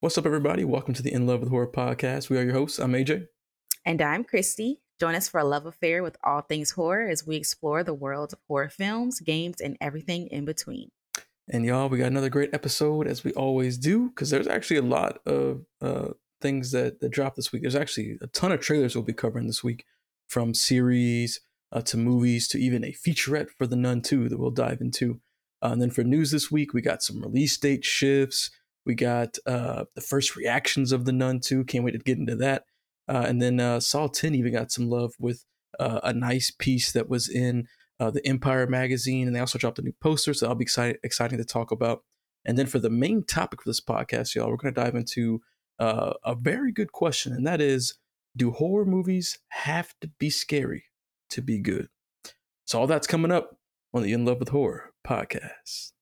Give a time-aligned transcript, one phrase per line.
[0.00, 0.62] What's up, everybody?
[0.62, 2.28] Welcome to the In Love with Horror podcast.
[2.28, 2.78] We are your hosts.
[2.78, 3.28] I'm AJ.
[3.86, 4.76] And I'm Kristie.
[5.00, 8.34] Join us for a love affair with all things horror as we explore the world
[8.34, 10.90] of horror films, games, and everything in between.
[11.48, 14.82] And y'all, we got another great episode as we always do, because there's actually a
[14.82, 16.08] lot of uh,
[16.42, 17.62] things that, that dropped this week.
[17.62, 19.86] There's actually a ton of trailers we'll be covering this week,
[20.28, 21.40] from series
[21.72, 25.22] uh, to movies to even a featurette for The Nun 2 that we'll dive into.
[25.62, 28.50] Uh, and then for news this week, we got some release date shifts.
[28.86, 31.64] We got uh, the first reactions of The Nun 2.
[31.64, 32.64] Can't wait to get into that.
[33.08, 35.44] Uh, and then uh, Saw 10 even got some love with
[35.78, 37.66] uh, a nice piece that was in
[37.98, 39.26] uh, the Empire magazine.
[39.26, 40.32] And they also dropped a new poster.
[40.32, 42.04] So that'll be exciting, exciting to talk about.
[42.44, 45.42] And then for the main topic for this podcast, y'all, we're going to dive into
[45.80, 47.32] uh, a very good question.
[47.32, 47.94] And that is
[48.36, 50.84] Do horror movies have to be scary
[51.30, 51.88] to be good?
[52.66, 53.56] So all that's coming up
[53.92, 55.92] on the In Love with Horror podcast.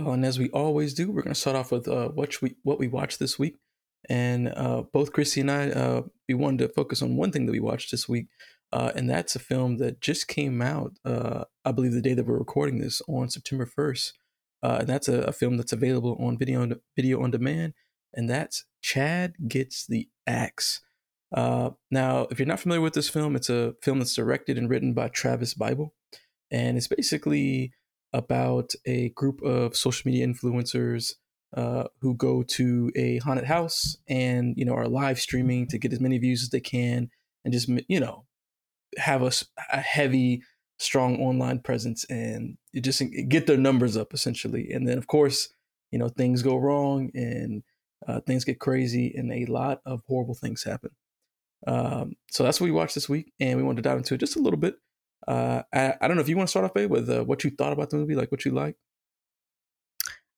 [0.00, 0.12] Y'all.
[0.12, 2.78] And as we always do, we're going to start off with uh, what we what
[2.78, 3.56] we watched this week.
[4.08, 7.52] And uh, both Chrissy and I, uh, we wanted to focus on one thing that
[7.52, 8.28] we watched this week,
[8.72, 10.92] uh, and that's a film that just came out.
[11.04, 14.14] Uh, I believe the day that we're recording this on September first,
[14.62, 17.74] uh, and that's a, a, film that's available on video on, video on demand,
[18.14, 20.80] and that's Chad Gets the Axe.
[21.34, 24.94] Now, if you're not familiar with this film, it's a film that's directed and written
[24.94, 25.94] by Travis Bible,
[26.50, 27.74] and it's basically
[28.12, 31.14] about a group of social media influencers
[31.56, 35.92] uh, who go to a haunted house and you know are live streaming to get
[35.92, 37.10] as many views as they can
[37.44, 38.24] and just you know
[38.98, 39.30] have a,
[39.72, 40.42] a heavy
[40.78, 44.70] strong online presence and just get their numbers up essentially.
[44.72, 45.52] And then of course
[45.90, 47.62] you know things go wrong and
[48.06, 50.90] uh, things get crazy and a lot of horrible things happen.
[51.66, 54.20] Um, so that's what we watched this week and we wanted to dive into it
[54.20, 54.76] just a little bit
[55.26, 57.44] uh, I, I don't know if you want to start off, babe, with uh, what
[57.44, 58.76] you thought about the movie, like what you like.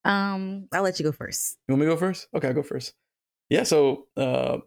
[0.05, 1.59] Um, I'll let you go first.
[1.69, 2.29] You want me to go first?
[2.35, 2.95] Okay, I'll go first.
[3.49, 3.63] Yeah.
[3.63, 4.59] So, uh,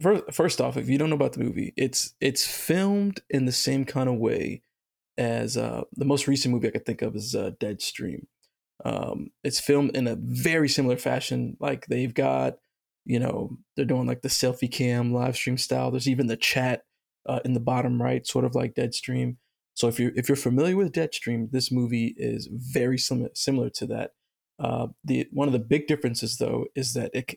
[0.00, 3.52] first, first off, if you don't know about the movie, it's it's filmed in the
[3.52, 4.62] same kind of way
[5.18, 8.26] as uh, the most recent movie I could think of is uh, Deadstream.
[8.84, 11.58] Um, it's filmed in a very similar fashion.
[11.60, 12.54] Like they've got,
[13.04, 15.90] you know, they're doing like the selfie cam live stream style.
[15.90, 16.84] There's even the chat
[17.26, 19.36] uh, in the bottom right, sort of like Deadstream.
[19.74, 23.86] So if you're if you're familiar with Deadstream, this movie is very similar similar to
[23.86, 24.10] that.
[24.58, 27.34] Uh, the one of the big differences though is that it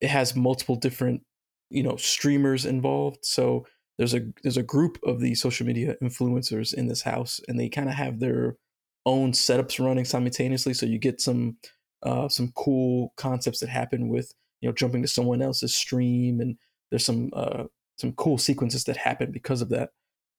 [0.00, 1.22] it has multiple different
[1.70, 3.18] you know streamers involved.
[3.22, 3.66] So
[3.98, 7.68] there's a there's a group of these social media influencers in this house, and they
[7.68, 8.56] kind of have their
[9.04, 10.74] own setups running simultaneously.
[10.74, 11.56] So you get some
[12.02, 16.56] uh, some cool concepts that happen with you know jumping to someone else's stream, and
[16.90, 17.64] there's some uh,
[17.96, 19.90] some cool sequences that happen because of that.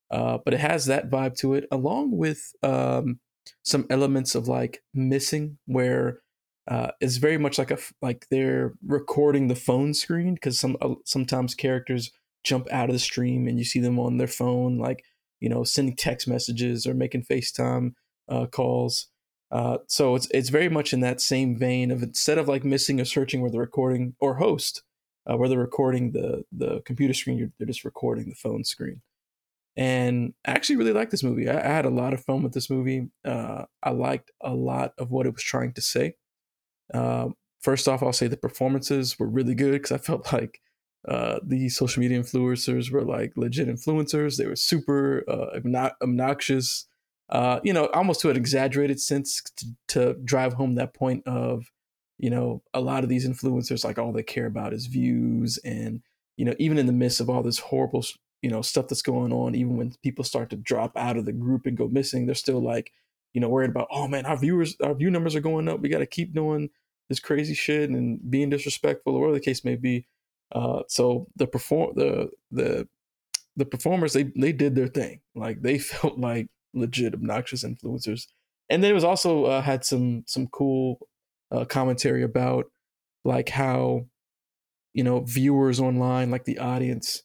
[0.09, 3.19] Uh, but it has that vibe to it, along with um,
[3.63, 6.22] some elements of like missing, where
[6.67, 10.96] uh, it's very much like a like they're recording the phone screen because some uh,
[11.06, 12.12] sometimes characters
[12.44, 15.03] jump out of the stream and you see them on their phone, like
[15.40, 17.94] you know sending text messages or making FaceTime
[18.29, 19.07] uh, calls.
[19.50, 23.00] Uh, so it's it's very much in that same vein of instead of like missing
[23.00, 24.84] or searching where the recording or host,
[25.29, 29.01] uh, where they're recording the the computer screen, they're just recording the phone screen.
[29.75, 31.47] And I actually really liked this movie.
[31.47, 33.09] I, I had a lot of fun with this movie.
[33.23, 36.16] Uh, I liked a lot of what it was trying to say.
[36.91, 37.29] Uh,
[37.61, 40.61] first off, I'll say the performances were really good because I felt like
[41.07, 44.37] uh, the social media influencers were like legit influencers.
[44.37, 45.59] They were super uh,
[46.02, 46.87] obnoxious,
[47.29, 51.66] uh, you know, almost to an exaggerated sense to, to, drive home that point of
[52.17, 55.58] you know, a lot of these influencers, like all they care about is views.
[55.64, 56.02] And,
[56.35, 58.03] you know, even in the midst of all this horrible,
[58.41, 61.34] you know, stuff that's going on, even when people start to drop out of the
[61.34, 62.91] group and go missing, they're still like,
[63.34, 65.79] you know, worried about, oh man, our viewers, our view numbers are going up.
[65.79, 66.69] We got to keep doing
[67.09, 70.08] this crazy shit and being disrespectful or whatever the case may be.
[70.52, 72.87] Uh, so the perform the the
[73.58, 75.22] the performers they they did their thing.
[75.35, 78.28] Like they felt like legit obnoxious influencers.
[78.69, 81.08] And then it was also uh, had some some cool
[81.52, 82.66] uh, commentary about
[83.23, 84.05] like how
[84.94, 87.23] you know viewers online like the audience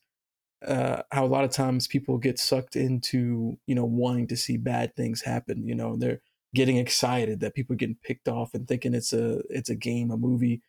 [0.66, 4.56] uh, how a lot of times people get sucked into you know wanting to see
[4.56, 5.66] bad things happen.
[5.66, 6.20] You know, they're
[6.54, 10.10] getting excited that people are getting picked off and thinking it's a it's a game,
[10.10, 10.62] a movie,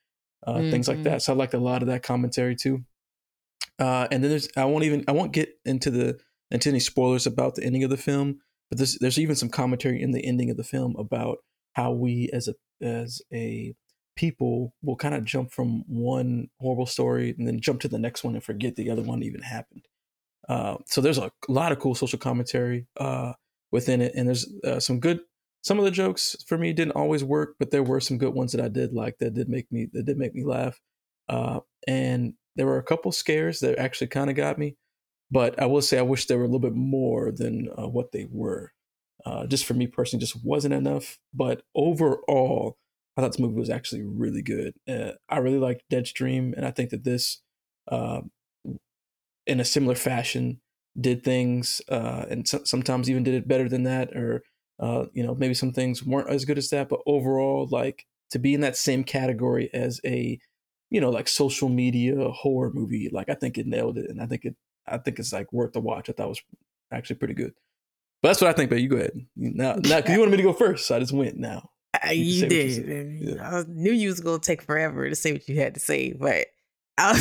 [0.45, 0.71] uh, mm-hmm.
[0.71, 1.03] things like mm-hmm.
[1.05, 1.21] that.
[1.21, 2.83] So I liked a lot of that commentary too.
[3.79, 7.27] Uh, and then there's I won't even I won't get into the into any spoilers
[7.27, 8.39] about the ending of the film,
[8.69, 11.39] but there's there's even some commentary in the ending of the film about
[11.73, 13.75] how we as a as a
[14.15, 18.23] people will kind of jump from one horrible story and then jump to the next
[18.23, 19.87] one and forget the other one even happened.
[20.47, 23.33] Uh, so there's a lot of cool social commentary uh,
[23.71, 25.21] within it, and there's uh, some good.
[25.61, 28.51] Some of the jokes for me didn't always work, but there were some good ones
[28.51, 30.81] that I did like that did make me that did make me laugh.
[31.29, 34.75] Uh, and there were a couple scares that actually kind of got me,
[35.31, 38.11] but I will say I wish there were a little bit more than uh, what
[38.11, 38.73] they were.
[39.25, 41.17] Uh, just for me personally, just wasn't enough.
[41.33, 42.77] But overall,
[43.17, 44.73] I thought this movie was actually really good.
[44.87, 47.41] Uh, I really liked Deadstream, and I think that this,
[47.87, 48.21] uh,
[49.45, 50.59] in a similar fashion,
[50.99, 54.43] did things uh, and so- sometimes even did it better than that, or
[54.79, 56.89] uh, you know maybe some things weren't as good as that.
[56.89, 60.39] But overall, like to be in that same category as a
[60.91, 64.27] you know like social media horror movie, like I think it nailed it, and I
[64.27, 64.55] think it
[64.87, 66.09] I think it's like worth the watch.
[66.09, 66.43] I thought it was
[66.91, 67.53] actually pretty good.
[68.23, 68.69] But that's what I think.
[68.69, 69.73] But you go ahead now.
[69.73, 71.69] Now, because you wanted me to go first, so I just went now.
[72.09, 72.87] You, you did.
[72.87, 73.57] You yeah.
[73.59, 76.47] I knew you was gonna take forever to say what you had to say, but
[76.97, 77.11] I,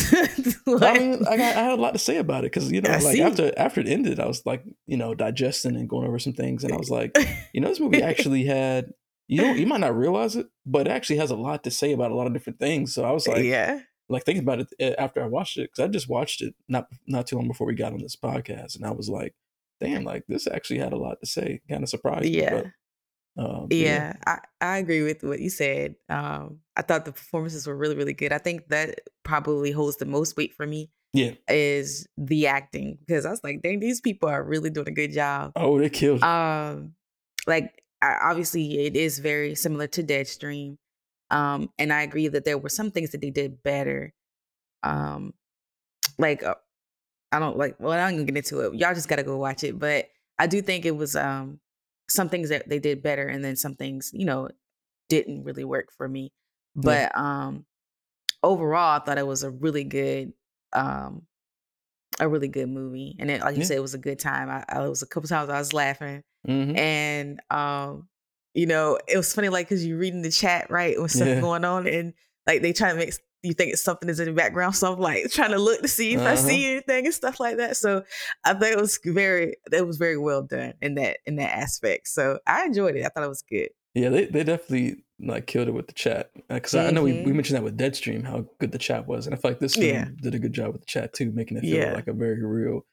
[0.65, 2.81] was, I, mean, I, got, I had a lot to say about it because you
[2.81, 3.23] know, I like see.
[3.23, 6.63] after after it ended, I was like, you know, digesting and going over some things,
[6.63, 7.17] and I was like,
[7.53, 8.93] you know, this movie actually had,
[9.27, 11.93] you know, you might not realize it, but it actually has a lot to say
[11.93, 12.95] about a lot of different things.
[12.95, 15.83] So I was like, yeah, like thinking about it eh, after I watched it because
[15.83, 18.87] I just watched it not not too long before we got on this podcast, and
[18.87, 19.35] I was like,
[19.83, 21.61] damn, like this actually had a lot to say.
[21.69, 22.55] Kind of surprised yeah.
[22.55, 22.63] me.
[23.37, 25.95] But, um, yeah, yeah, I, I agree with what you said.
[26.09, 28.33] Um, I thought the performances were really, really good.
[28.33, 30.91] I think that probably holds the most weight for me.
[31.15, 34.93] Yeah, is the acting because I was like, dang, these people are really doing a
[34.93, 35.53] good job.
[35.57, 36.23] Oh, they killed.
[36.23, 36.95] Um,
[37.47, 40.79] like I, obviously it is very similar to Deadstream.
[41.31, 44.15] Um, and I agree that there were some things that they did better.
[44.83, 45.35] Um,
[46.19, 46.55] like uh,
[47.33, 47.77] I don't like.
[47.79, 48.75] Well, I'm gonna get into it.
[48.75, 49.79] Y'all just gotta go watch it.
[49.79, 51.61] But I do think it was um
[52.13, 54.49] some things that they did better and then some things you know
[55.09, 56.33] didn't really work for me
[56.77, 57.47] but yeah.
[57.47, 57.65] um
[58.43, 60.33] overall i thought it was a really good
[60.73, 61.23] um
[62.21, 64.65] a really good movie and it, like you said it was a good time I,
[64.69, 66.77] I was a couple times i was laughing mm-hmm.
[66.77, 68.09] and um
[68.55, 71.41] you know it was funny like because you're reading the chat right with stuff yeah.
[71.41, 72.13] going on and
[72.47, 74.77] like they try to make you think it's something is in the background.
[74.77, 76.31] So I'm like trying to look to see if uh-huh.
[76.31, 77.77] I see anything and stuff like that.
[77.77, 78.05] So
[78.45, 82.09] I think it was very it was very well done in that in that aspect.
[82.09, 83.05] So I enjoyed it.
[83.05, 83.69] I thought it was good.
[83.95, 86.89] Yeah, they, they definitely like killed it with the chat because mm-hmm.
[86.89, 87.37] I know we, we mm-hmm.
[87.37, 90.07] mentioned that with Deadstream how good the chat was, and I feel like this yeah.
[90.21, 91.93] did a good job with the chat too, making it feel yeah.
[91.93, 92.87] like a very real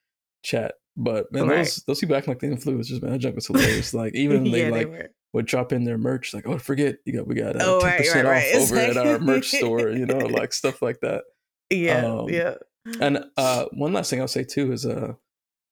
[0.44, 0.76] chat.
[0.98, 1.58] But man, right.
[1.58, 3.94] those those people acting like the influencers, man, that junk was hilarious.
[3.94, 6.98] like even when they yeah, like they would drop in their merch, like, oh, forget
[7.06, 8.56] you got we got uh, oh, 10% right, right, off right.
[8.56, 11.24] over at our merch store, you know, like stuff like that.
[11.70, 12.56] Yeah, um, yeah.
[13.00, 15.14] And uh, one last thing I'll say too is uh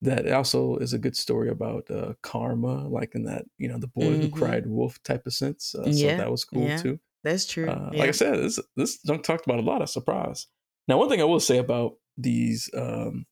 [0.02, 3.88] that also is a good story about uh, karma, like in that you know the
[3.88, 4.22] boy mm-hmm.
[4.22, 5.74] who cried wolf type of sense.
[5.74, 7.00] Uh, yeah, so that was cool yeah, too.
[7.24, 7.68] That's true.
[7.68, 8.00] Uh, yeah.
[8.00, 10.46] Like I said, this this junk talked about a lot of surprise.
[10.86, 13.26] Now, one thing I will say about these um,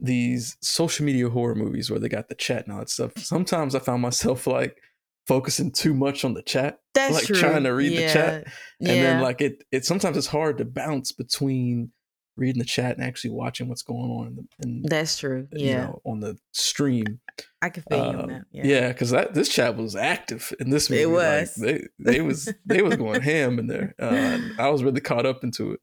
[0.00, 3.12] these social media horror movies where they got the chat and all that stuff.
[3.18, 4.78] Sometimes I found myself like
[5.26, 6.80] focusing too much on the chat.
[6.94, 7.36] That's like true.
[7.36, 8.06] trying to read yeah.
[8.06, 8.44] the chat.
[8.80, 9.02] And yeah.
[9.02, 11.92] then like it it sometimes it's hard to bounce between
[12.36, 15.48] reading the chat and actually watching what's going on in, the, in That's true.
[15.52, 15.86] Yeah.
[15.86, 17.20] Know, on the stream.
[17.62, 18.44] I can feel you on that.
[18.52, 21.02] Yeah, because that this chat was active in this movie.
[21.02, 21.56] It was.
[21.58, 23.94] Like, they they was they was going ham in there.
[24.06, 25.80] Uh, I was really caught up into it.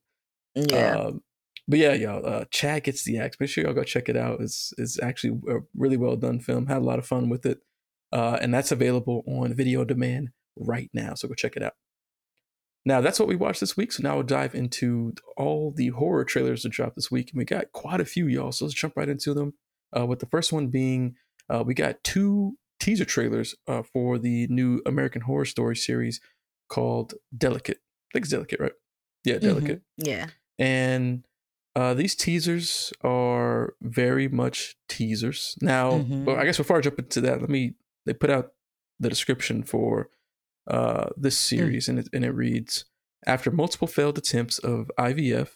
[0.55, 0.97] Yeah.
[0.97, 1.21] Um,
[1.67, 3.37] but yeah, y'all, uh, Chad gets the axe.
[3.39, 4.39] Make sure y'all go check it out.
[4.41, 6.67] It's it's actually a really well done film.
[6.67, 7.59] Had a lot of fun with it,
[8.13, 11.15] uh, and that's available on video demand right now.
[11.15, 11.73] So go check it out.
[12.85, 13.91] Now that's what we watched this week.
[13.91, 17.45] So now we'll dive into all the horror trailers that dropped this week, and we
[17.45, 18.51] got quite a few, y'all.
[18.51, 19.53] So let's jump right into them.
[19.97, 21.15] Uh, with the first one being,
[21.49, 26.19] uh, we got two teaser trailers uh, for the new American Horror Story series
[26.69, 27.77] called Delicate.
[27.77, 28.73] I think it's Delicate, right?
[29.23, 29.81] Yeah, Delicate.
[29.99, 30.09] Mm-hmm.
[30.09, 30.27] Yeah.
[30.59, 31.25] And
[31.75, 35.57] uh, these teasers are very much teasers.
[35.61, 36.25] Now, mm-hmm.
[36.25, 37.73] well, I guess before I jump into that, let me.
[38.05, 38.51] They put out
[38.99, 40.09] the description for
[40.67, 41.55] uh, this hmm.
[41.55, 41.89] series, mm.
[41.89, 42.85] and, it, and it reads:
[43.25, 45.51] After multiple failed attempts of IVF,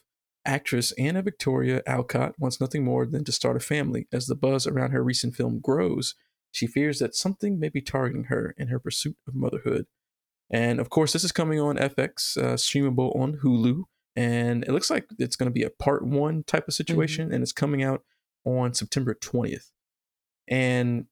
[0.46, 4.08] actress Anna Victoria Alcott wants nothing more than to start a family.
[4.12, 6.16] As the buzz around her recent film grows,
[6.52, 9.86] she fears that something may be targeting her in her pursuit of motherhood.
[10.50, 13.84] And of course, this is coming on FX, uh, streamable on Hulu
[14.18, 17.36] and it looks like it's going to be a part one type of situation, mm-hmm.
[17.36, 18.04] and it's coming out
[18.44, 19.70] on September 20th.
[20.48, 21.06] And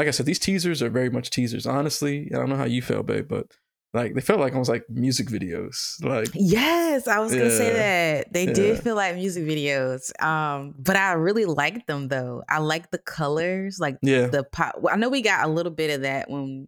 [0.00, 1.66] like I said, these teasers are very much teasers.
[1.66, 3.48] Honestly, I don't know how you felt, babe, but
[3.92, 6.02] like they felt like almost like music videos.
[6.02, 8.52] Like yes, I was gonna say that they yeah.
[8.54, 10.10] did feel like music videos.
[10.22, 12.42] Um, but I really liked them though.
[12.48, 14.76] I like the colors, like yeah, the pop.
[14.80, 16.66] well, I know we got a little bit of that when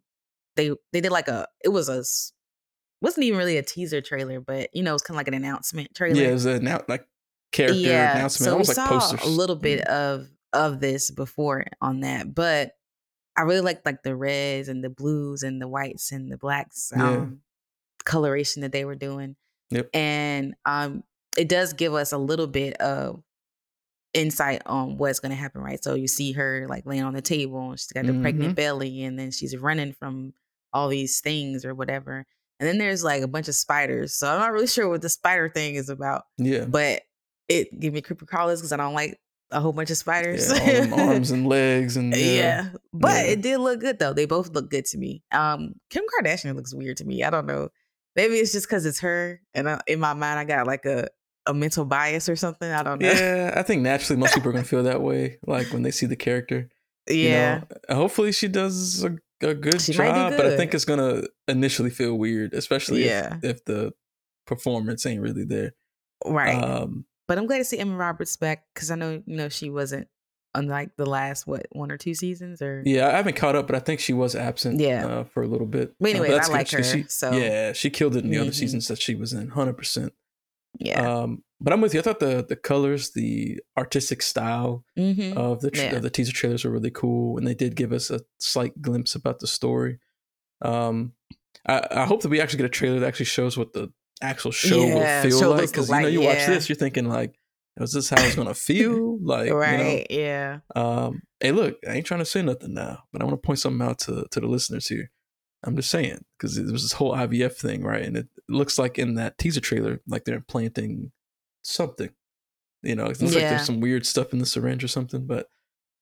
[0.57, 1.49] they they did like a.
[1.65, 2.05] It was a
[3.01, 5.35] wasn't even really a teaser trailer, but you know, it was kind of like an
[5.35, 6.21] announcement trailer.
[6.21, 7.07] yeah, it was an out like
[7.51, 9.23] character announcement, so we like saw posters.
[9.23, 12.73] A little bit of of this before on that, but
[13.37, 16.93] I really liked like the reds and the blues and the whites and the blacks
[16.95, 17.09] Yeah.
[17.09, 17.41] um,
[18.05, 19.37] coloration that they were doing.
[19.71, 19.89] Yep.
[19.95, 21.03] And um,
[21.37, 23.23] it does give us a little bit of
[24.15, 25.83] insight on what's going to happen, right?
[25.83, 28.21] So you see her like laying on the table and she's got the Mhm.
[28.23, 30.35] pregnant belly, and then she's running from
[30.73, 32.27] all these things or whatever.
[32.61, 34.13] And then there's like a bunch of spiders.
[34.15, 37.03] So I'm not really sure what the spider thing is about Yeah, but
[37.49, 39.19] it gave me creepy crawlers because I don't like
[39.53, 40.51] a whole bunch of spiders.
[40.65, 42.27] yeah, all arms and legs and yeah.
[42.27, 43.33] yeah, but Yeah.
[43.33, 44.13] it did look good though.
[44.13, 45.23] They both look good to me.
[45.33, 47.23] Um, Kim Kardashian looks weird to me.
[47.23, 47.69] I don't know.
[48.17, 51.09] Maybe it's just because it's her, and I, in my mind, I got like a
[51.47, 52.71] a mental bias or something.
[52.71, 53.11] I don't know.
[53.11, 53.55] yeah.
[53.57, 56.17] I think naturally most people are gonna feel that way, like when they see the
[56.17, 56.69] character.
[57.09, 57.63] you yeah.
[57.89, 57.97] know.
[57.97, 62.15] hopefully she does a, a good She job, but I think it's gonna initially feel
[62.17, 63.39] weird, especially Yeah.
[63.43, 63.93] if, if the
[64.47, 65.73] performance ain't really there.
[66.25, 66.63] right.
[66.63, 69.71] Um, but I'm glad to see Emma Roberts back because I know you know she
[69.71, 70.07] wasn't
[70.55, 73.75] unlike the last what one or two seasons or yeah, I haven't caught up, but
[73.75, 74.81] I think she was absent.
[74.81, 75.07] Yeah.
[75.07, 75.95] uh, for a little bit.
[75.99, 78.37] But Uh, anyways, that's I like her, She, so- yeah, she killed it in the
[78.37, 78.55] other Mhm.
[78.55, 80.13] seasons that she was in, hundred percent.
[80.79, 81.01] yeah.
[81.23, 82.01] Um, but I'm with you.
[82.01, 85.39] I thought the the colors, the artistic style mm-hmm.
[85.39, 85.97] of the tra- Yeah.
[85.97, 89.15] of the teaser trailers were really cool, and they did give us a slight glimpse
[89.15, 89.99] about the story.
[90.61, 91.15] Um,
[91.67, 93.93] I, I hope that we actually get a trailer that actually shows what the
[94.23, 95.71] actual show Yeah, will feel show like.
[95.71, 97.39] Because you know, you watch this, you're thinking like,
[97.79, 100.07] "Is this how it's gonna feel?" Like, right.
[100.11, 100.61] yeah.
[100.75, 100.83] You know?
[100.83, 103.59] Um, hey, look, I ain't trying to say nothing now, but I want to point
[103.59, 105.11] something out to to the listeners here.
[105.65, 108.03] I'm just saying because there was this whole IVF thing, right?
[108.03, 111.13] And it looks like in that teaser trailer, like they're implanting
[111.63, 112.11] something.
[112.83, 115.25] You know, it looks like there's some weird stuff in the syringe or something.
[115.25, 115.47] But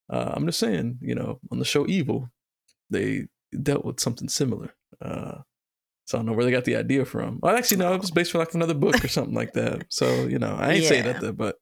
[0.08, 2.30] uh, I'm just saying, you know, on the show Evil,
[2.88, 3.26] they
[3.62, 4.72] dealt with something similar.
[5.00, 5.38] Uh,
[6.10, 7.38] so I don't know where they got the idea from.
[7.40, 9.84] Well, actually, no, it was based on like another book or something like that.
[9.90, 11.12] So you know, I ain't saying Yeah.
[11.12, 11.56] that, though, but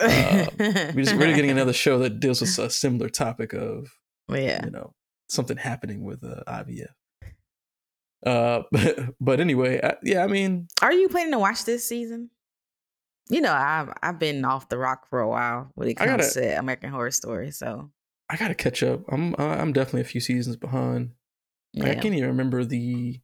[0.00, 0.46] Uh,
[0.94, 3.90] we just, we're getting another show that deals with a similar topic of
[4.30, 4.64] yeah.
[4.64, 4.94] you know
[5.28, 6.86] something happening with uh, IVF.
[8.24, 12.30] Uh, but, but anyway, I, yeah, I mean, Are you planning to watch this season?
[13.28, 16.34] You know, I've I've been off the rock for a while when it I comes
[16.34, 17.50] gotta- to American Horror Story.
[17.50, 17.90] So
[18.30, 19.02] I gotta catch up.
[19.08, 21.10] I'm uh, I'm definitely a few seasons behind.
[21.76, 21.94] I yeah.
[22.00, 23.20] can't even remember the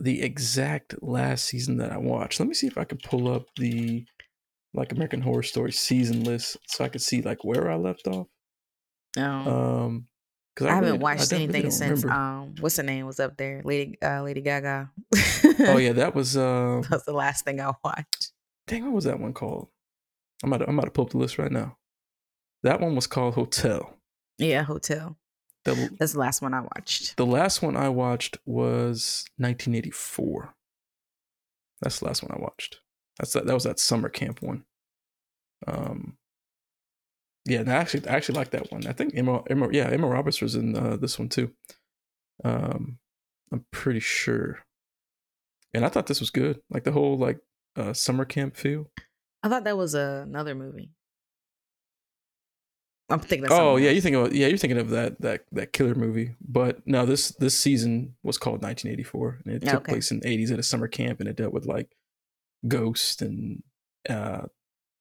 [0.00, 2.40] the exact last season that I watched.
[2.40, 4.04] Let me see if I can pull up the
[4.74, 8.26] like American Horror Story season list so I could see like where I left off.
[9.18, 10.06] Um, Um,
[10.54, 12.10] because I haven't watched really anything since remember.
[12.22, 14.90] um what's her name was up there, Lady uh, Lady Gaga.
[15.60, 18.32] oh yeah, that was uh, that was the last thing I watched.
[18.66, 19.68] dang, what was that one called?
[20.42, 21.76] I'm about to, I'm about to pull up the list right now.
[22.64, 23.96] That one was called Hotel.
[24.38, 25.16] Yeah, Hotel.
[25.64, 27.16] The That's the last one I watched.
[27.16, 30.54] the last one I watched was 1984.
[31.80, 32.80] That's the last one I watched.
[33.18, 33.46] That's that.
[33.46, 34.64] That was that summer camp one.
[35.66, 36.16] Um.
[37.44, 38.86] Yeah, I actually, I actually like that one.
[38.86, 41.50] I think Emma, Emma, yeah, Emma Roberts was in uh, this one too.
[42.44, 42.98] Um,
[43.52, 44.60] I'm pretty sure.
[45.74, 47.40] And I thought this was good, like the whole like
[47.76, 48.90] uh, summer camp feel.
[49.42, 50.90] I thought that was uh, another movie.
[53.10, 53.44] I'm thinking.
[53.46, 56.34] Of Oh yeah, you think of yeah, you're thinking of that that that killer movie.
[56.40, 59.92] But no, this this season was called 1984, and it took Okay.
[59.92, 61.90] place in the 80s at a summer camp, and it dealt with like
[62.66, 63.62] ghosts and
[64.08, 64.42] uh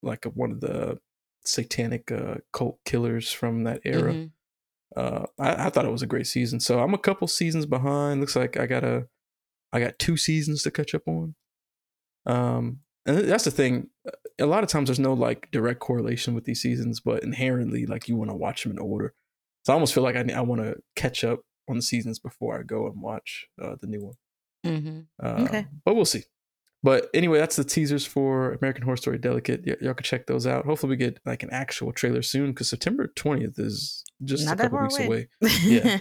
[0.02, 1.00] like one of the
[1.46, 4.14] satanic uh cult killers from that era.
[4.14, 4.32] Mhm.
[4.96, 6.60] Uh, I, I thought it was a great season.
[6.60, 8.20] So I'm a couple seasons behind.
[8.20, 9.08] Looks like I got a
[9.72, 11.36] I got two seasons to catch up on.
[12.26, 13.90] Um, and that's the thing.
[14.40, 18.08] A lot of times there's no like direct correlation with these seasons, but inherently, like
[18.08, 19.14] you want to watch them in order.
[19.66, 21.40] So I almost feel like I I want to catch up
[21.70, 24.16] on the seasons before I go and watch uh, the new one.
[24.66, 25.06] Mhm.
[25.22, 25.66] Uh, Okay.
[25.86, 26.24] But we'll see.
[26.84, 29.62] But anyway, that's the teasers for American Horror Story Delicate.
[29.68, 30.66] Y- y'all can check those out.
[30.66, 34.64] Hopefully, we get like an actual trailer soon because September 20th is just Not a
[34.64, 35.28] couple weeks away.
[35.42, 35.52] away.
[35.64, 36.00] Yeah.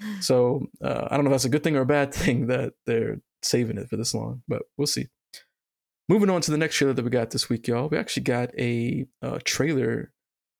[0.20, 2.72] So uh, I don't know if that's a good thing or a bad thing that
[2.86, 5.08] they're saving it for this long, but we'll see.
[6.08, 7.88] Moving on to the next trailer that we got this week, y'all.
[7.88, 10.12] We actually got a, uh trailer,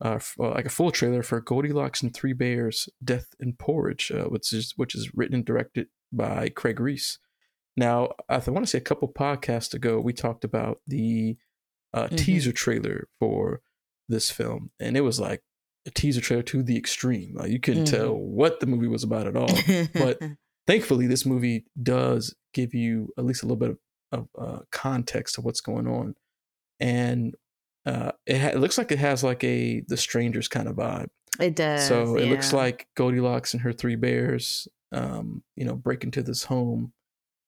[0.05, 4.11] uh, f- uh, like a full trailer for Goldilocks and Three Bears: Death and Porridge,
[4.13, 7.19] uh, which is which is written and directed by Craig Reese.
[7.77, 11.37] Now, I want to say a couple podcasts ago, we talked about the
[11.95, 12.19] uh, Mhm.
[12.19, 13.61] teaser trailer for
[14.09, 15.43] this film, and it was like
[15.87, 17.35] a teaser trailer to the extreme.
[17.35, 17.97] Like you couldn't Mm-hmm.
[17.97, 19.49] tell what the movie was about at all.
[19.95, 20.21] but
[20.67, 23.79] thankfully, this movie does give you at least a little bit of,
[24.13, 26.15] of uh, context to what's going on,
[26.81, 27.35] and
[27.87, 31.09] uh, it, ha- it looks like it has like a The Strangers kind of vibe.
[31.41, 31.87] it does.
[31.89, 36.45] so it looks like Goldilocks and her three bears, um, you know, break into this
[36.45, 36.93] home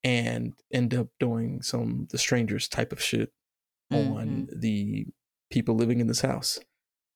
[0.03, 3.31] and end up doing some The Strangers type of shit
[3.91, 4.59] on Mhm.
[4.61, 5.05] the
[5.51, 6.59] people living in this house.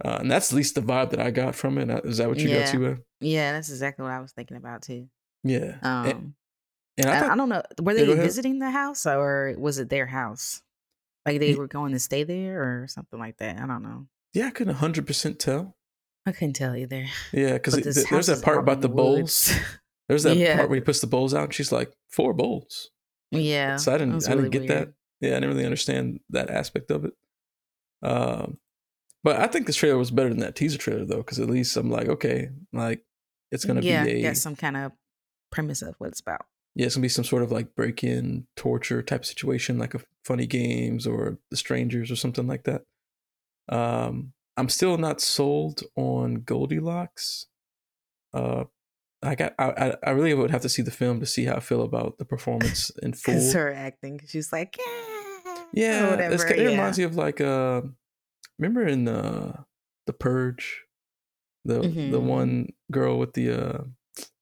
[0.05, 1.89] Uh, and that's at least the vibe that I got from it.
[1.89, 2.63] Uh, that what you Yeah.
[2.63, 2.87] got to?
[2.87, 2.95] Uh?
[3.19, 5.09] Yeah, that's exactly what I was thinking about too.
[5.43, 5.77] Yeah.
[5.81, 6.33] Um, and,
[6.99, 7.63] and I thought, I don't know.
[7.81, 10.61] Were they visiting the house or was it their house?
[11.25, 13.57] Like they Ye- were going to stay there or something like that.
[13.59, 14.07] I don't know.
[14.33, 15.75] yeah, I couldn't 100% tell.
[16.25, 17.05] I couldn't tell either.
[17.31, 19.51] Yeah, because this there's that part about the bowls.
[20.07, 20.57] There's that Yeah.
[20.57, 22.91] part where he puts the bowls out and she's like, four bowls.
[23.31, 23.77] yeah.
[23.77, 24.93] So I didn't, I didn't get that.
[25.21, 27.13] Yeah, I didn't really understand that aspect of it.
[28.01, 28.57] Um,
[29.23, 31.75] but I think this trailer was better than that teaser trailer though, because at least
[31.75, 33.03] I'm like, okay, like
[33.51, 34.93] it's gonna yeah, be a some kind of
[35.51, 36.45] premise of what it's about.
[36.79, 40.47] Yeah, it's gonna be some sort of like break-in torture type situation, like a funny
[40.47, 42.83] games or the strangers or something like that.
[43.67, 47.47] Um, I'm still not sold on Goldilocks.
[48.33, 48.63] Uh,
[49.21, 51.59] I got I I- really would have to see the film to see how I
[51.59, 53.51] feel about the performance in full.
[53.51, 56.47] Her acting, she's like, yeah, Yeah, whatever.
[56.47, 56.69] it yeah.
[56.69, 57.81] reminds me of like uh,
[58.57, 59.63] remember in uh,
[60.07, 60.85] the Purge,
[61.65, 62.23] the the Mhm.
[62.23, 63.83] one girl with the uh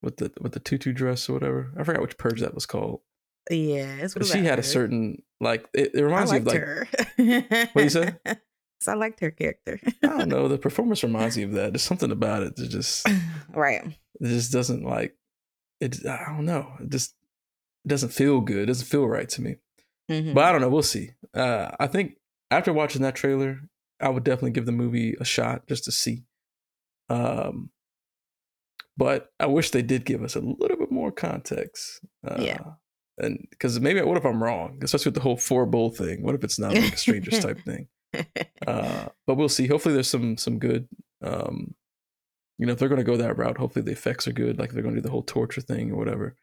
[0.02, 1.74] with the with the tutu dress or whatever.
[1.78, 3.02] I forgot which Purge that was called.
[3.50, 6.88] yeah, it's But she had a certain like it, it reminds me of like her.
[7.18, 8.16] What'd you say?
[8.80, 9.80] So I liked her character.
[10.04, 11.74] I don't know the performance reminds me of that.
[11.74, 13.08] There's something about it that just
[13.50, 13.84] right.
[13.86, 15.18] it just doesn't like
[15.82, 16.06] it.
[16.06, 16.74] I don't know.
[16.80, 17.16] It just
[17.86, 18.60] it doesn't feel good.
[18.60, 19.56] It doesn't feel right to me.
[20.12, 20.36] Mhm.
[20.36, 20.70] But I don't know.
[20.70, 21.10] We'll see.
[21.34, 22.18] Uh, I think
[22.52, 23.62] after watching that trailer,
[24.00, 26.26] I would definitely give the movie a shot just to see.
[27.10, 27.72] Um,
[28.98, 32.02] but I wish they did give us a little bit more context.
[32.28, 32.60] Uh, Yeah.
[33.20, 36.22] And because maybe what if I'm wrong, especially with the whole four bowl thing?
[36.22, 37.88] What if it's not like a strangers type thing?
[38.68, 39.66] Uh, but we'll see.
[39.68, 40.88] Hopefully, there's some some good.
[41.24, 41.74] Um,
[42.60, 44.60] you know, if they're going to go that route, hopefully the effects are good.
[44.60, 46.36] Like they're going to do the whole torture thing or whatever.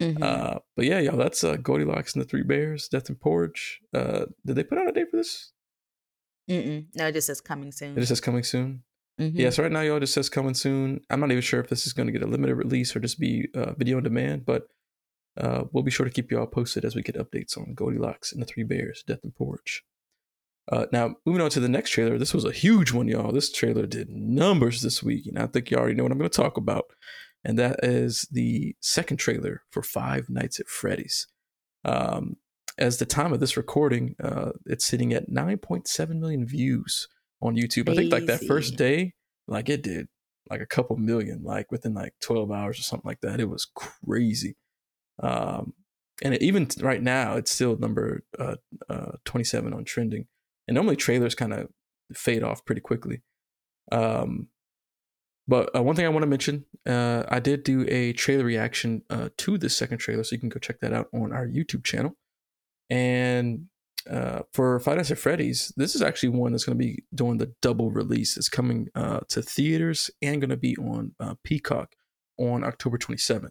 [0.00, 0.22] Mhm.
[0.22, 3.80] Uh, but yeah, y'all, that's uh, Goldilocks and the Three Bears, Death and Porridge.
[3.94, 5.52] Uh, did they put out a date for this?
[6.50, 6.86] Mm-mm.
[6.94, 7.92] No, it just says coming soon.
[7.92, 8.84] It just says coming soon.
[9.20, 9.32] Mhm.
[9.34, 11.00] Yeah, so right now, y'all, just says coming soon.
[11.08, 13.18] I'm not even sure if this is going to get a limited release or just
[13.18, 14.68] be uh, video on demand, but
[15.38, 18.42] uh, we'll be sure to keep y'all posted as we get updates on Goldilocks and
[18.42, 19.84] the Three Bears, Death and Porch.
[20.70, 22.18] Uh, now, moving on to the next trailer.
[22.18, 23.32] This was a huge one, y'all.
[23.32, 26.30] This trailer did numbers this week, and I think you already know what I'm going
[26.30, 26.86] to talk about.
[27.44, 31.28] And that is the second trailer for Five Nights at Freddy's.
[31.84, 32.36] Um,
[32.78, 37.06] as the time of this recording, uh, it's sitting at 9.7 million views
[37.40, 37.88] on YouTube.
[37.88, 39.14] I think like that first day,
[39.46, 40.08] like it did
[40.50, 43.40] like a couple million, like within like 12 hours or something like that.
[43.40, 44.56] It was crazy.
[45.22, 45.74] Um,
[46.22, 48.56] and it, even right now, it's still number uh,
[48.88, 50.26] uh, 27 on trending.
[50.68, 51.68] And normally trailers kind of
[52.14, 53.22] fade off pretty quickly.
[53.92, 54.48] Um,
[55.48, 59.02] but uh, one thing I want to mention, uh, I did do a trailer reaction
[59.10, 61.84] uh, to this second trailer, so you can go check that out on our YouTube
[61.84, 62.16] channel.
[62.90, 63.66] And
[64.10, 67.38] uh, for Five Nights at Freddy's, this is actually one that's going to be doing
[67.38, 68.36] the double release.
[68.36, 71.94] It's coming uh, to theaters and going to be on uh, Peacock
[72.38, 73.50] on October 27th.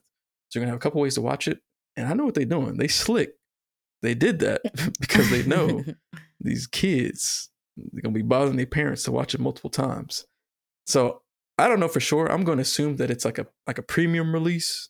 [0.49, 1.59] So you're going to have a couple ways to watch it.
[1.97, 2.77] And I know what they're doing.
[2.77, 3.33] They slick.
[4.01, 4.61] They did that
[4.99, 5.83] because they know
[6.39, 10.25] these kids they're gonna be bothering their parents to watch it multiple times.
[10.85, 11.21] So
[11.57, 12.31] I don't know for sure.
[12.31, 14.89] I'm going to assume that it's like a like a premium release.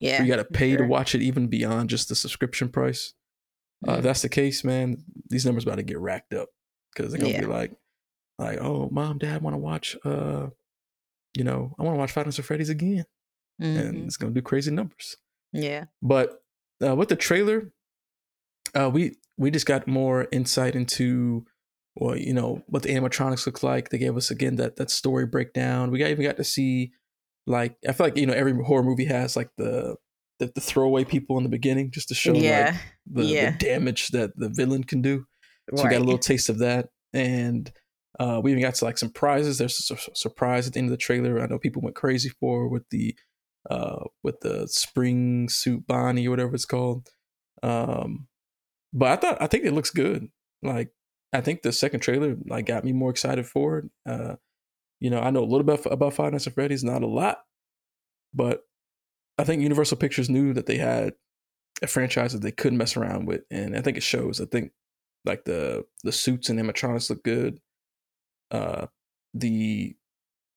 [0.00, 0.22] yeah.
[0.22, 3.14] you got to pay to watch it even beyond just the subscription price.
[3.88, 6.48] Uh, if that's the case, man, these numbers about to get racked up
[6.94, 7.40] because they're gonna Yeah.
[7.40, 7.72] be like,
[8.38, 10.48] like, oh, mom, dad, want to watch, uh,
[11.36, 13.04] you know, I want to watch Five Nights at Freddy's again,
[13.60, 14.06] and Mhm.
[14.06, 15.16] it's gonna do crazy numbers.
[15.52, 15.86] Yeah.
[16.02, 16.42] But
[16.84, 17.72] uh, with the trailer,
[18.74, 21.44] uh, we we just got more insight into,
[21.96, 23.90] well, you know, what the animatronics look like.
[23.90, 25.90] They gave us again that that story breakdown.
[25.90, 26.92] We got even got to see,
[27.46, 29.96] like, I feel like you know every horror movie has like the
[30.38, 32.74] the, the throwaway people in the beginning just to show like
[33.06, 33.50] the, Yeah.
[33.52, 35.26] the damage that the villain can do.
[35.74, 37.72] So we got a little taste of that, and
[38.20, 39.58] uh, we even got to like some prizes.
[39.58, 41.40] There's a su- surprise at the end of the trailer.
[41.40, 43.16] I know people went crazy for with the
[43.70, 47.08] uh, with the spring suit Bonnie or whatever it's called.
[47.62, 48.26] Um,
[48.92, 50.28] but I thought I think it looks good.
[50.62, 50.90] Like
[51.32, 53.84] I think the second trailer like got me more excited for it.
[54.06, 54.36] Uh,
[55.00, 57.38] you know, I know a little bit about Five Nights at Freddy's, not a lot,
[58.34, 58.60] but
[59.38, 61.14] I think Universal Pictures knew that they had
[61.82, 64.40] a franchise that they couldn't mess around with, and I think it shows.
[64.40, 64.72] I think
[65.24, 67.58] like the the suits and animatronics look good.
[68.50, 68.86] Uh,
[69.32, 69.96] the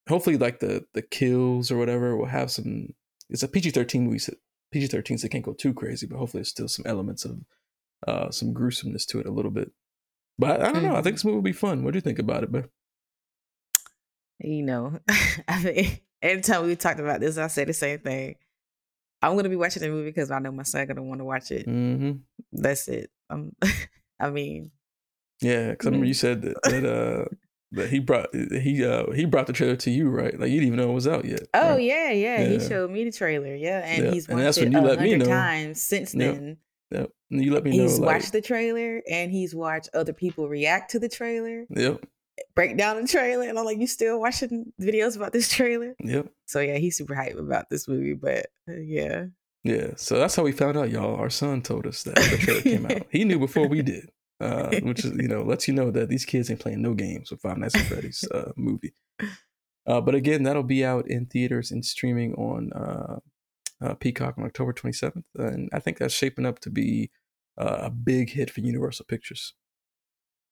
[0.07, 2.93] hopefully like the the kills or whatever will have some.
[3.29, 4.19] It's a PG thirteen movie.
[4.19, 4.33] So
[4.71, 7.39] PG thirteen, so it can't go too crazy, but hopefully there's still some elements of
[8.07, 9.71] uh some gruesomeness to it a little bit.
[10.37, 10.95] But I, I don't know.
[10.95, 11.17] I think Mhm.
[11.17, 11.83] this movie will be fun.
[11.83, 12.69] What do you think about it, man?
[14.39, 14.99] You know,
[15.47, 18.35] I mean, anytime we talked about this, I say the same thing.
[19.21, 21.51] I'm gonna be watching the movie because I know my son gonna want to watch
[21.51, 21.67] it.
[21.67, 22.11] Mm-hmm.
[22.53, 23.09] That's it.
[23.29, 23.53] Um,
[24.19, 24.71] I mean,
[25.41, 27.25] Yeah, because I remember you said that, that uh
[27.71, 30.39] that he brought he uh he brought the trailer to you, right?
[30.39, 31.41] Like you didn't even know it was out yet.
[31.53, 31.81] oh right?
[31.83, 33.55] yeah, yeah, He showed me the trailer.
[33.55, 35.25] Yeah, and Yeah, he's and that's when you a let me know.
[35.25, 36.33] times since Yep.
[36.35, 36.57] then.
[36.91, 37.09] Yep.
[37.31, 37.83] And you let me know.
[37.83, 42.05] He's like, watched the trailer and he's watched other people react to the trailer, Yep.
[42.55, 45.95] Break down the trailer, and I'm like, you still watching videos about this trailer?
[46.03, 46.27] Yep.
[46.45, 48.13] So yeah, he's super hype about this movie.
[48.13, 49.25] But uh, yeah,
[49.63, 49.91] Yeah.
[49.95, 51.15] So that's how we found out, y'all.
[51.15, 53.07] Our son told us that the trailer came out.
[53.09, 54.09] He knew before we did.
[54.39, 57.31] Uh, which is, you know, lets you know that these kids ain't playing no games
[57.31, 58.93] with Five Nights at Freddy's uh, movie.
[59.87, 63.19] Uh, but again, that'll be out in theaters and streaming on uh,
[63.81, 65.23] uh, Peacock on October 27th.
[65.35, 67.09] And I think that's shaping up to be
[67.57, 69.53] uh, a big hit for Universal Pictures.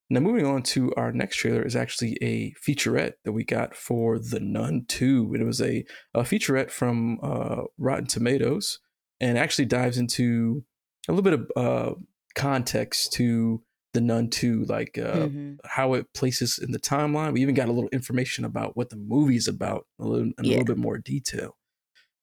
[0.09, 4.19] Now, moving on to our next trailer is actually a featurette that we got for
[4.19, 5.33] The Nun 2.
[5.39, 8.79] It was a, a featurette from uh, Rotten Tomatoes
[9.19, 10.63] and actually dives into
[11.07, 11.93] a little bit of uh,
[12.35, 13.63] context to
[13.93, 15.57] The Nun 2, like uh, Mhm.
[15.65, 17.33] how it places in the timeline.
[17.33, 20.33] We even got a little information about what the movie is about, a little, in
[20.37, 21.57] a little bit more detail.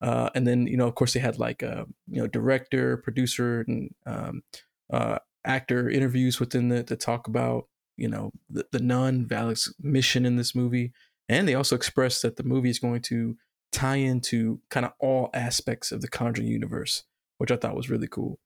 [0.00, 3.64] Uh, and then, you know, of course, they had like, uh, you know, director, producer,
[3.66, 4.42] and um,
[4.92, 10.24] uh, actor interviews within the to talk about, you know, the, the nun, Valak's mission
[10.26, 10.92] in this movie.
[11.28, 13.36] And they also expressed that the movie is going to
[13.70, 17.04] tie into kind of all aspects of the Conjuring universe,
[17.38, 18.38] which I thought was really cool.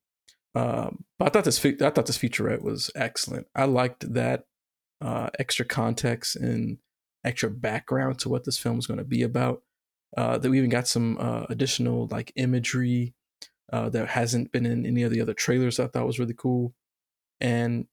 [0.54, 3.46] Um, but I thought this I thought this featurette was excellent.
[3.54, 4.44] I liked that
[5.02, 6.78] uh, extra context and
[7.24, 9.62] extra background to what this film is going to be about.
[10.16, 13.14] Uh, that we even got some uh, additional like imagery
[13.72, 15.78] uh, that hasn't been in any of the other trailers.
[15.78, 16.72] I thought was really cool.
[17.40, 17.87] And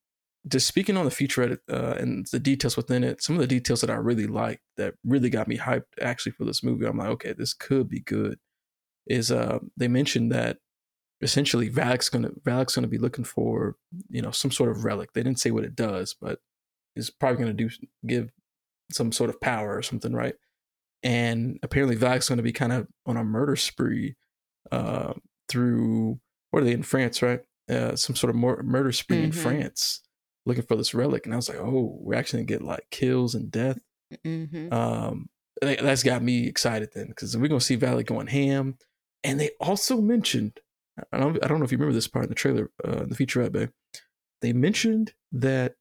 [0.48, 3.82] just speaking on the featurette uh, and the details within it, some of the details
[3.82, 6.86] that I really liked that really got me hyped actually for this movie.
[6.86, 8.40] I'm like, okay, this could be good.
[9.08, 10.58] Is uh, they mentioned that
[11.22, 13.76] essentially Valak's gonna Valak's gonna be looking for
[14.10, 15.14] you know some sort of relic.
[15.14, 16.40] They didn't say what it does, but
[16.96, 17.70] it's probably gonna do
[18.06, 18.30] give
[18.92, 20.36] some sort of power or something, right?
[21.04, 24.16] And apparently Valak's gonna be kind of on a murder spree
[24.72, 25.14] uh,
[25.50, 26.20] through
[26.52, 27.42] what are they in France, right?
[27.70, 29.36] Uh, some sort of mur- murder spree in Mhm.
[29.36, 30.02] France,
[30.46, 31.26] looking for this relic.
[31.26, 33.80] And I was like, oh, we're actually gonna get like kills and death.
[34.26, 34.72] Mhm.
[34.74, 35.30] Um,
[35.62, 38.78] that- that's got me excited then because we're gonna see Valak going ham.
[39.24, 40.60] And they also mentioned,
[41.12, 43.16] I don't, I don't know if you remember this part in the trailer, uh, the
[43.16, 43.70] featurette, babe.
[44.42, 45.76] They mentioned that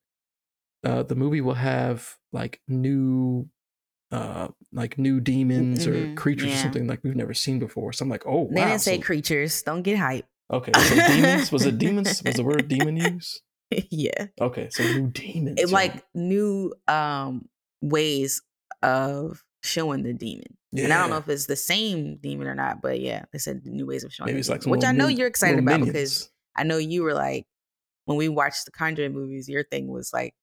[0.85, 3.49] uh, the movie will have like new,
[4.13, 7.93] uh, like new demons or Mhm, creatures or something like we've never seen before.
[7.93, 8.69] So I'm like, oh They wow.
[8.69, 9.63] didn't say so- creatures.
[9.63, 10.27] Don't get hype.
[10.51, 12.23] okay, so demons was it demons?
[12.25, 13.43] Was the word demon used?
[13.91, 14.27] yeah.
[14.41, 15.61] Okay, so new demons.
[15.61, 17.49] It like new um
[17.81, 18.43] ways
[18.83, 20.57] of showing the demon.
[20.75, 23.67] And I don't know if it's the same demon or not, but yeah, they said
[23.67, 25.59] new ways of showing maybe the it's like demon, which I know min- you're excited
[25.59, 25.93] about minions.
[25.93, 27.47] because I know you were like
[28.07, 30.35] when we watched the Conjuring movies, your thing was like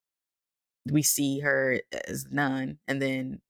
[0.86, 3.42] we see her as nun, and then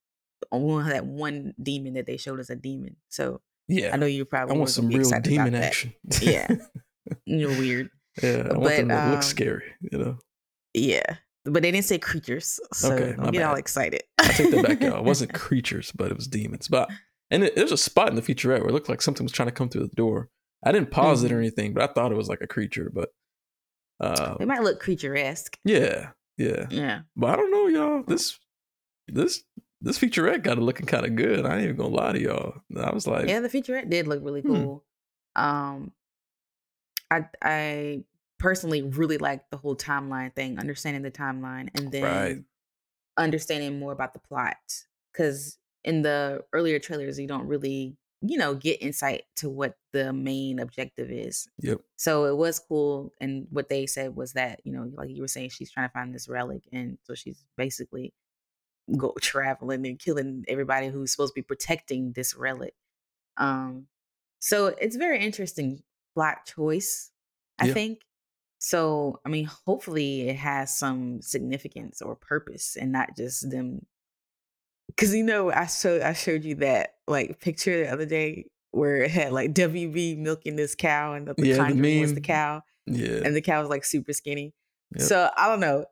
[0.52, 2.96] on one that one demon that they showed as a demon.
[3.10, 5.64] So yeah, I know you I probably want some real demon about that.
[5.64, 5.94] action.
[6.22, 6.48] Yeah.
[7.26, 7.90] You're weird.
[8.24, 8.48] Yeah.
[8.50, 9.74] I want But, them to look um, scary.
[9.92, 10.18] You know,
[10.74, 11.16] Yeah.
[11.46, 12.60] But they didn't say creatures.
[12.74, 14.04] So Okay, my don't get all excited.
[14.20, 14.98] I take that back, y'all.
[14.98, 16.68] It wasn't creatures, but it was demons.
[16.68, 16.90] But
[17.32, 19.48] and it, there's a spot in the featurette where it looked like something was trying
[19.48, 20.30] to come through the door.
[20.64, 21.40] I didn't pause it or Mhm.
[21.40, 22.92] anything, but I thought it was like a creature.
[22.94, 23.14] But
[24.02, 25.58] uh, It might look creature esque.
[25.64, 26.68] yeah, yeah.
[26.70, 27.02] Yeah.
[27.16, 28.04] But I don't know, y'all.
[28.04, 28.38] This
[29.08, 29.44] this
[29.82, 31.46] this featurette got it looking kind of good.
[31.46, 32.62] I ain't even gonna lie to y'all.
[32.78, 34.48] I was like, Yeah, the featurette did look really Hmm.
[34.48, 34.86] cool.
[35.36, 35.94] Um
[37.10, 38.04] I I
[38.40, 42.44] personally really like the whole timeline thing, understanding the timeline and then Right.
[43.18, 44.58] understanding more about the plot.
[45.16, 50.14] Cause in the earlier trailers you don't really, you know, get insight to what the
[50.14, 51.48] main objective is.
[51.62, 53.14] yep, So it was cool.
[53.20, 55.94] And what they said was that, you know, like you were saying, she's trying to
[55.94, 56.64] find this relic.
[56.72, 58.14] And so she's basically
[58.98, 62.76] go traveling and killing everybody who's supposed to be protecting this relic.
[63.38, 63.88] Um,
[64.40, 65.84] so it's very interesting
[66.16, 67.12] plot choice,
[67.60, 67.74] I Yeah.
[67.74, 68.02] think.
[68.60, 73.86] So, I mean, hopefully it has some significance or purpose and not just them.
[74.98, 78.98] Cause you know, I showed I showed you that like picture the other day where
[78.98, 82.22] it had like WB milking this cow and the, the Yeah, the conjuring was the
[82.22, 83.22] cow yeah.
[83.24, 84.54] and the cow was like super skinny.
[84.96, 85.08] Yep.
[85.08, 85.86] So I don't know.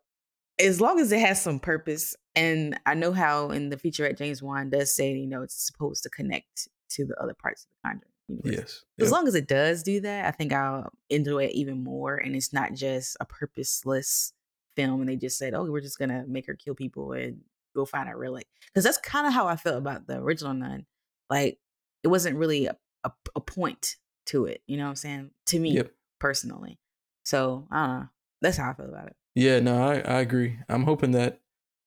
[0.59, 4.41] as long as it has some purpose, and I know how in the featurette James
[4.41, 7.89] Wan does say, you know, it's supposed to connect to the other parts of the
[7.89, 8.83] Conjuring universe.
[8.97, 9.05] Yes.
[9.05, 12.15] As long as it does do that, I think I'll enjoy it even more.
[12.17, 14.33] And it's not just a purposeless
[14.75, 17.41] film, and they just said, "Oh, we're just gonna make her kill people and
[17.75, 20.85] go find her relic." Because that's kind of how I felt about the original Nun.
[21.29, 21.59] Like
[22.03, 23.95] it wasn't really a, a, a point
[24.27, 24.61] to it.
[24.67, 25.31] You know what I'm saying?
[25.47, 25.91] To me Yep.
[26.19, 26.79] personally.
[27.23, 28.07] So I don't know.
[28.41, 29.15] That's how I feel about it.
[29.35, 30.59] Yeah, no, I, I agree.
[30.69, 31.39] I'm hoping that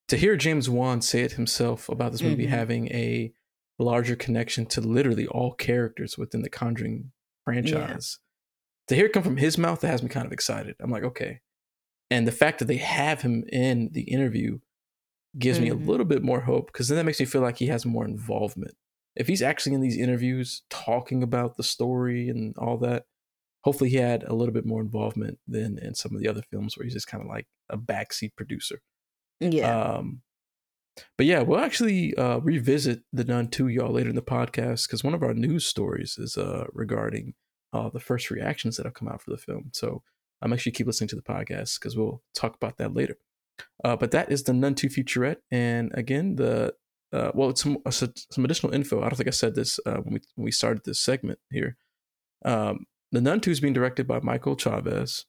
[0.08, 2.50] to hear James Wan say it himself about this movie Mhm.
[2.50, 3.32] having a
[3.82, 7.12] larger connection to literally all characters within the Conjuring
[7.44, 8.18] franchise.
[8.88, 10.76] To hear it come from his mouth, that has me kind of excited.
[10.80, 11.40] I'm like, okay.
[12.10, 14.58] And the fact that they have him in the interview
[15.38, 15.86] gives me a Mhm.
[15.86, 18.74] little bit more hope because then that makes me feel like he has more involvement.
[19.14, 23.06] If he's actually in these interviews talking about the story and all that,
[23.62, 26.76] hopefully he had a little bit more involvement than in some of the other films
[26.76, 28.80] where he's just kind of like a backseat producer.
[29.38, 29.80] Yeah.
[29.98, 30.22] Um,
[31.16, 35.04] but yeah, we'll actually uh, revisit the Nun 2 y'all later in the podcast because
[35.04, 37.34] one of our news stories is uh, regarding
[37.72, 39.70] uh, the first reactions that have come out for the film.
[39.72, 40.02] So
[40.42, 43.18] I'm actually keep listening to the podcast because we'll talk about that later.
[43.84, 45.36] Uh, but that is the Nun 2 featurette.
[45.50, 46.74] And again, the
[47.12, 49.00] uh, well, it's some, uh, some additional info.
[49.00, 51.76] I don't think I said this when, we, when we started this segment here.
[52.44, 55.24] Um, the Nun 2 is being directed by Michael Chaves.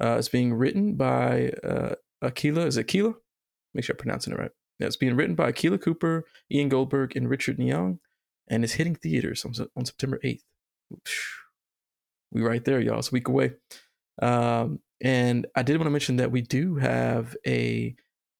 [0.00, 1.52] It's being written by
[2.22, 2.66] Akela.
[2.66, 3.14] Is it Akela?
[3.74, 4.50] Make sure I'm pronouncing it right.
[4.80, 7.98] It's being written by Akela Cooper, Ian Goldberg, and Richard Naing,
[8.48, 10.42] and is hitting theaters on, on September 8th.
[12.30, 12.98] We right there, y'all.
[12.98, 13.54] It's a week away.
[14.20, 17.94] Um, and I did want to mention that we do have a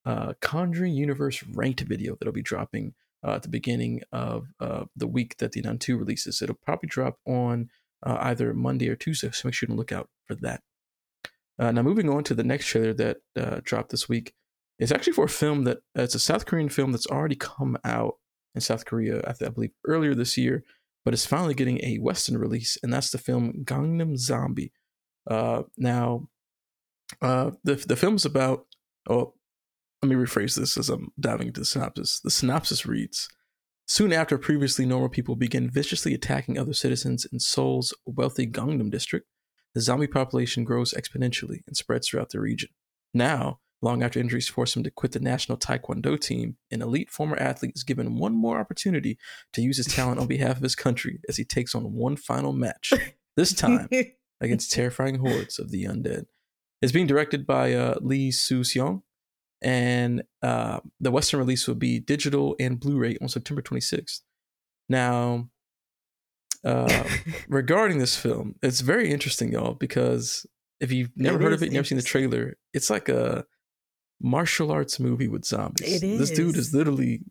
[0.04, 2.94] uh, Conjuring Universe ranked video that'll be dropping
[3.26, 6.40] uh, at the beginning of uh, the week that the Nun 2 releases.
[6.40, 7.68] It'll probably drop on
[8.04, 10.62] uh, either Monday or Tuesday, so make sure to look out for that.
[11.58, 14.34] Uh, now, moving on to the next trailer that uh, dropped this week.
[14.78, 18.14] It's actually for a film that it's a South Korean film that's already come out
[18.54, 20.64] in South Korea, I, th- I believe, earlier this year,
[21.04, 24.72] but it's finally getting a Western release, and that's the film Gangnam Zombie.
[25.28, 26.28] Uh, now,
[27.20, 28.66] uh, the the film's about.
[29.08, 29.34] Oh,
[30.02, 32.20] let me rephrase this as I'm diving into the synopsis.
[32.20, 33.28] The synopsis reads:
[33.86, 39.26] Soon after, previously normal people begin viciously attacking other citizens in Seoul's wealthy Gangnam district,
[39.74, 42.70] the zombie population grows exponentially and spreads throughout the region.
[43.14, 47.36] Now, long after injuries force him to quit the national taekwondo team, an elite former
[47.36, 49.18] athlete is given one more opportunity
[49.52, 52.52] to use his talent on behalf of his country as he takes on one final
[52.52, 52.92] match.
[53.36, 53.88] This time
[54.40, 56.24] against terrifying hordes of the undead.
[56.82, 59.02] It's being directed by uh, Lee Soo Seong,
[59.62, 64.20] and uh, the Western release will be digital and Blu-ray on September 26th.
[64.88, 65.48] Now,
[66.64, 67.04] uh,
[67.48, 70.46] regarding this film, it's very interesting, y'all, because
[70.80, 73.44] if you've never It heard of it, never seen the trailer, it's like a
[74.20, 76.02] martial arts movie with zombies.
[76.02, 76.74] It This dude is is.
[76.74, 77.22] literally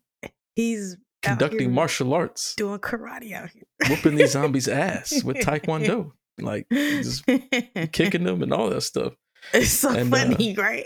[0.56, 6.68] He's conducting martial arts, doing karate out here, whooping these zombies' ass with taekwondo, like
[6.72, 7.26] just
[7.92, 9.14] kicking them and all that stuff.
[9.54, 10.86] It's so and, uh, funny, right?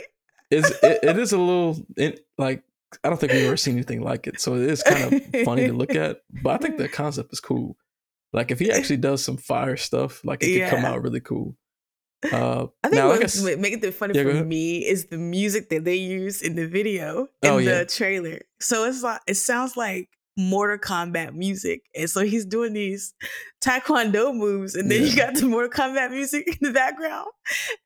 [0.49, 2.63] It's, it, it is a little it, like
[3.03, 5.67] I don't think we've ever seen anything like it, so it is kind of funny
[5.67, 6.21] to look at.
[6.43, 7.77] But I think the concept is cool.
[8.33, 11.55] Like if he actually does some fire stuff, like it could come out really cool.
[12.31, 14.85] Uh, I think now, like I what's s- what makes it funny Yeah, for me
[14.85, 17.83] is the music that they use in the video in Oh, the yeah.
[17.85, 18.41] trailer.
[18.59, 20.07] So it's like it sounds like
[20.37, 23.13] Mortal Kombat music, and so he's doing these
[23.63, 27.27] Taekwondo moves, and then you got the Mortal Kombat music in the background.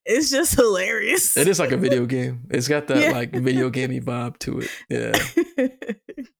[0.05, 1.35] It's just hilarious.
[1.37, 2.45] it is like a video game.
[2.51, 3.11] It's got that Yeah.
[3.11, 4.69] like video gamey vibe to it.
[4.89, 5.67] Yeah.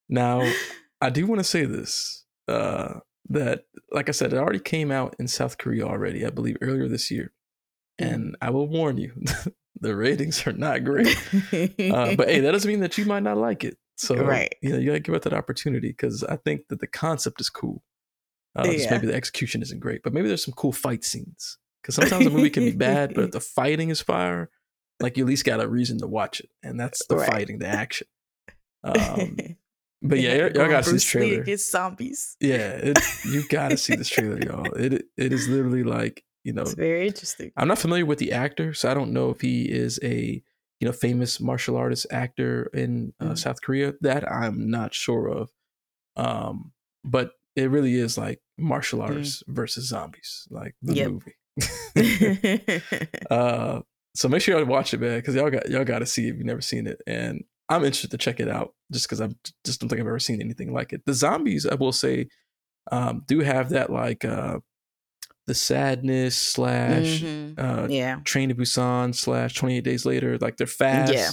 [0.08, 0.48] Now,
[1.00, 5.16] I do want to say this uh, that, like I said, it already came out
[5.18, 7.32] in South Korea already, I believe, earlier this year.
[7.98, 9.12] And I will warn you,
[9.80, 11.16] the ratings are not great.
[11.52, 13.76] Uh, but hey, that doesn't mean that you might not like it.
[13.96, 14.54] So, Right.
[14.60, 17.48] you know, you gotta give it that opportunity because I think that the concept is
[17.48, 17.82] cool.
[18.54, 21.58] Uh, just maybe the execution isn't great, but maybe there's some cool fight scenes.
[21.82, 24.50] Because sometimes a movie can be bad, but if the fighting is fire,
[25.00, 27.26] like you at least got a reason to watch it, and that's the Right.
[27.26, 28.06] fighting, the action.
[28.82, 29.36] Um,
[30.02, 31.42] but yeah, y'all, y'all gotta see this Bruce Lee trailer.
[31.42, 32.36] against zombies.
[32.40, 34.72] Yeah, it, you gotta see this trailer, y'all.
[34.72, 37.50] It it is literally like you know It's very interesting.
[37.56, 40.42] I'm not familiar with the actor, so I don't know if he is a
[40.80, 43.38] you know famous martial artist actor in uh, Mhm.
[43.38, 43.94] South Korea.
[44.00, 45.50] That I'm not sure of.
[46.16, 46.72] Um,
[47.04, 51.10] but it really is like martial artists versus zombies, like the Yep.
[51.10, 51.36] movie.
[53.30, 53.80] uh,
[54.14, 56.30] so make sure y'all watch it, man, because y'all got y'all got to see it
[56.30, 59.28] if you've never seen it, and I'm interested to check it out just because I
[59.64, 61.02] just don't think I've ever seen anything like it.
[61.04, 62.28] The zombies, I will say,
[62.92, 64.58] um, do have that like uh,
[65.46, 67.54] the sadness slash Mhm.
[67.58, 68.20] uh, yeah.
[68.24, 70.38] Train to Busan slash 28 Days Later.
[70.38, 71.12] Like they're fast.
[71.12, 71.30] Yeah.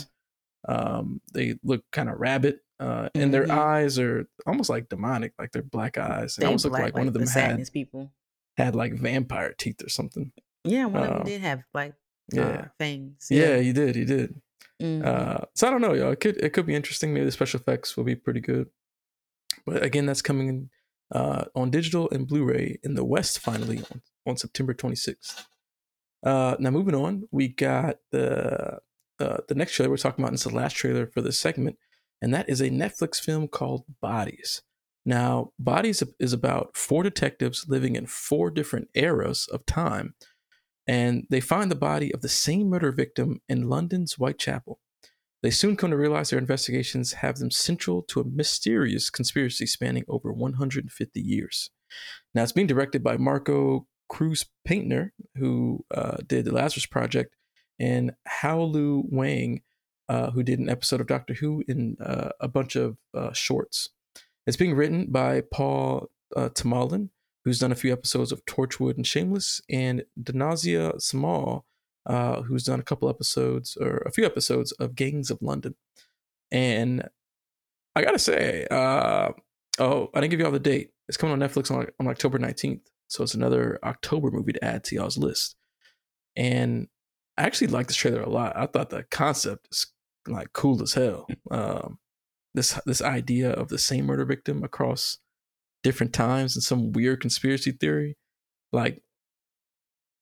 [0.67, 3.57] Um, they look kind of rabbit, uh, and their Mhm.
[3.57, 6.35] eyes are almost like demonic, like they're black eyes.
[6.35, 8.13] They almost look black like one of the them had people.
[8.57, 10.31] had like vampire teeth or something.
[10.63, 11.95] Yeah, one of them Uh, did have like
[12.31, 13.27] Yeah, uh, fangs.
[13.29, 14.41] yeah, he did, he did.
[14.81, 15.05] Mhm.
[15.05, 16.11] Uh, so I don't know, y'all.
[16.11, 17.13] It could it could be interesting.
[17.13, 18.69] Maybe the special effects will be pretty good.
[19.65, 20.69] But again, that's coming in,
[21.13, 25.45] uh, on digital and Blu-ray in the West finally on, on September 26th.
[26.25, 28.79] Uh, now moving on, we got the
[29.19, 30.33] uh, the next trailer we're talking about.
[30.33, 31.77] It's the last trailer for this segment,
[32.21, 34.63] and that is a Netflix film called Bodies.
[35.05, 40.15] Now, Bodies is about four detectives living in four different eras of time,
[40.87, 44.79] and they find the body of the same murder victim in London's Whitechapel.
[45.43, 50.05] They soon come to realize their investigations have them central to a mysterious conspiracy spanning
[50.07, 51.69] over 150 years.
[52.33, 57.35] Now, it's being directed by Marco Cruz Paintner, who uh, did the Lazarus Project,
[57.77, 59.61] and Haolu Wang,
[60.07, 63.89] uh, who did an episode of Doctor Who in uh, a bunch of uh, shorts.
[64.47, 67.09] It's being written by Paul uh, Tomalin,
[67.43, 71.63] who's done a few episodes of Torchwood and Shameless, and Danusia Samal,
[72.05, 75.75] uh, who's done a couple episodes or a few episodes of Gangs of London.
[76.51, 77.07] And
[77.95, 79.31] I gotta say, uh,
[79.79, 80.91] oh, I didn't give you all the date.
[81.07, 82.81] It's coming on Netflix on, on October 19th.
[83.07, 85.55] So it's another October movie to add to y'all's list.
[86.35, 86.87] And
[87.37, 88.55] I actually like this trailer a lot.
[88.55, 89.87] I thought the concept is
[90.27, 91.27] like cool as hell.
[91.51, 91.99] Um,
[92.53, 95.17] this this idea of the same murder victim across
[95.83, 98.17] different times and some weird conspiracy theory.
[98.71, 99.03] Like,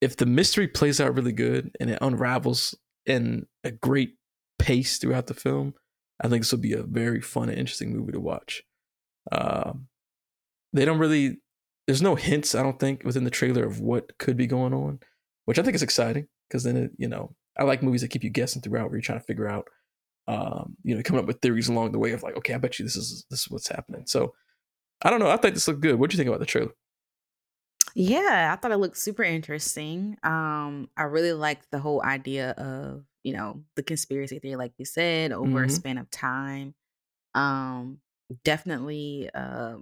[0.01, 4.15] if the mystery plays out really good and it unravels in a great
[4.59, 5.75] pace throughout the film,
[6.19, 8.63] I think this will be a very fun and interesting movie to watch.
[9.31, 9.87] Um,
[10.73, 11.37] they don't really,
[11.87, 14.99] there's no hints, I don't think, within the trailer of what could be going on,
[15.45, 18.23] which I think is exciting because then, it, you know, I like movies that keep
[18.23, 19.67] you guessing throughout where you're trying to figure out,
[20.27, 22.79] um, you know, coming up with theories along the way of like, okay, I bet
[22.79, 24.03] you this is this is what's happening.
[24.07, 24.33] So
[25.01, 25.29] I don't know.
[25.29, 25.99] I think this looked good.
[25.99, 26.71] What do you think about the trailer?
[27.95, 30.17] Yeah, I thought it looked super interesting.
[30.23, 34.85] Um, I really liked the whole idea of, you know, the conspiracy theory, like you
[34.85, 35.69] said, over a Mhm.
[35.69, 36.73] span of time.
[37.35, 38.01] Um,
[38.45, 39.77] definitely uh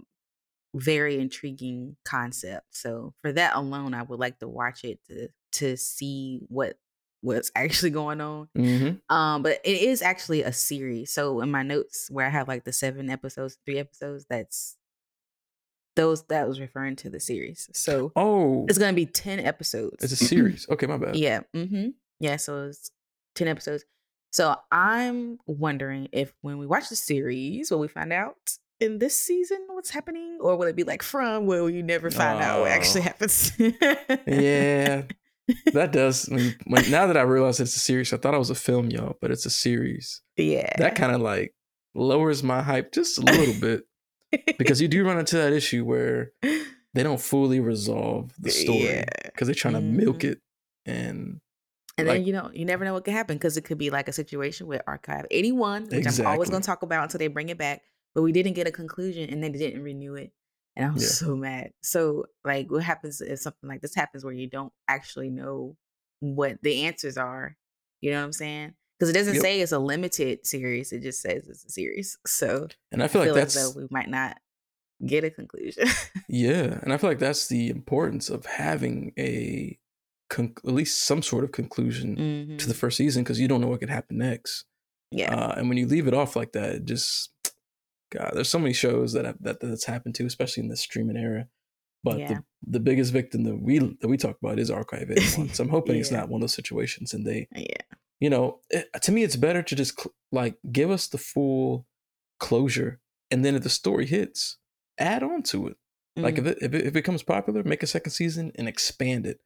[0.76, 2.68] very intriguing concept.
[2.76, 6.78] So for that alone, I would like to watch it to to see what
[7.22, 8.50] what's actually going on.
[8.58, 9.00] Mm-hmm.
[9.10, 11.14] Um, but it is actually a series.
[11.14, 14.78] So in my notes where I have like the seven episodes, three episodes, that's
[16.00, 17.70] those that was referring to the series.
[17.74, 20.04] So Oh, it's gonna be ten episodes.
[20.04, 20.66] it's a series.
[20.74, 21.16] Okay, my bad.
[21.16, 21.42] yeah.
[21.56, 21.90] Mm-hmm.
[22.20, 22.38] Yeah.
[22.38, 22.92] So it's
[23.36, 23.86] ten episodes.
[24.32, 28.36] So I'm wondering if when we watch the series, will we find out
[28.80, 32.40] in this season what's happening, or will it be like from where you never find
[32.42, 33.04] out what actually Oh.
[33.04, 33.52] happens?
[34.28, 35.04] Yeah,
[35.74, 36.28] that does.
[36.28, 38.90] When, when, now that I realize it's a series, I thought it was a film,
[38.90, 40.22] y'all, but it's a series.
[40.38, 40.70] yeah.
[40.78, 41.54] That kind of like
[41.96, 43.84] lowers my hype just a little bit
[44.58, 49.06] because you do run into that issue where they don't fully resolve the story Yeah.
[49.26, 50.32] because they're trying to milk Mhm.
[50.32, 50.42] it
[50.86, 51.42] and
[51.98, 53.90] And Like- then you know, you never know what could happen because it could be
[53.90, 57.28] like a situation with Archive 81, which I'm always going to talk about until they
[57.28, 57.82] bring it back.
[58.16, 60.32] But we didn't get a conclusion and they didn't renew it.
[60.78, 61.10] And I was Yeah.
[61.28, 61.74] so mad.
[61.84, 65.76] So, like, what happens if something like this happens where you don't actually know
[66.22, 67.58] what the answers are?
[68.00, 68.76] You know what I'm saying?
[69.00, 69.42] Because it doesn't Yep.
[69.42, 72.18] say it's a limited series, it just says it's a series.
[72.28, 74.38] So, and I I feel feel, like as that's though we might not
[75.06, 75.86] get a conclusion.
[76.30, 79.80] yeah, and I feel like that's the importance of having a
[80.30, 82.58] con- at least some sort of conclusion Mhm.
[82.60, 84.66] to the first season because you don't know what could happen next.
[85.12, 85.34] Yeah.
[85.34, 87.32] Uh, and when you leave it off like that, it just
[88.12, 91.16] God, there's so many shows that have, that that's happened to, especially in the streaming
[91.18, 91.48] era.
[92.04, 92.28] But Yeah.
[92.28, 95.50] the, the biggest victim that we that we talk about is Archive 81.
[95.54, 97.66] So I'm hoping it's not one of those situations, and they, yeah.
[98.20, 101.86] You know, it, to me, it's better to just cl- like give us the full
[102.40, 103.00] closure,
[103.32, 104.58] and then if the story hits,
[104.98, 105.78] add on to it.
[106.16, 106.40] Like Mhm.
[106.40, 109.40] if it, if it if it becomes popular, make a second season and expand it,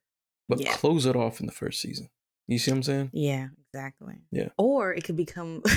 [0.49, 0.73] but Yeah.
[0.73, 2.09] close it off in the first season.
[2.47, 3.09] You see what I'm saying?
[3.13, 4.15] Yeah, exactly.
[4.31, 4.49] Yeah.
[4.57, 5.61] Or it could become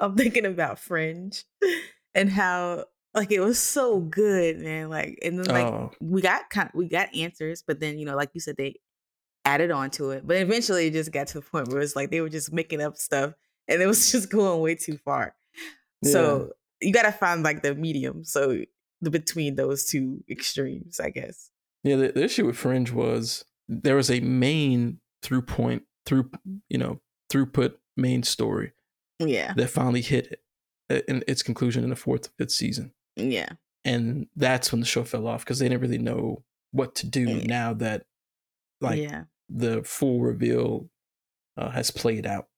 [0.00, 1.44] I'm thinking about Fringe
[2.14, 2.84] and how
[3.14, 4.90] like it was so good, man.
[4.90, 8.04] Like and then like oh, we got kind of, we got answers, but then you
[8.04, 8.74] know, like you said, they
[9.44, 10.26] added on to it.
[10.26, 12.80] But eventually it just got to the point where it's like they were just making
[12.80, 13.34] up stuff
[13.68, 15.34] and it was just going way too far.
[16.02, 18.24] So you gotta find like the medium.
[18.24, 18.60] So
[19.00, 21.50] the between those two extremes, I guess.
[21.82, 26.30] Yeah, the, the issue with Fringe was there was a main through point through
[26.68, 27.00] you know
[27.32, 28.72] throughput main story
[29.18, 29.54] Yeah.
[29.54, 30.40] that finally hit
[30.90, 33.48] it in its conclusion in the fourth fifth season, Yeah.
[33.84, 37.22] and that's when the show fell off because they didn't really know what to do
[37.22, 37.46] Yeah.
[37.46, 38.04] now that
[38.82, 39.24] like yeah.
[39.48, 40.88] The full reveal
[41.56, 42.48] uh, has played out.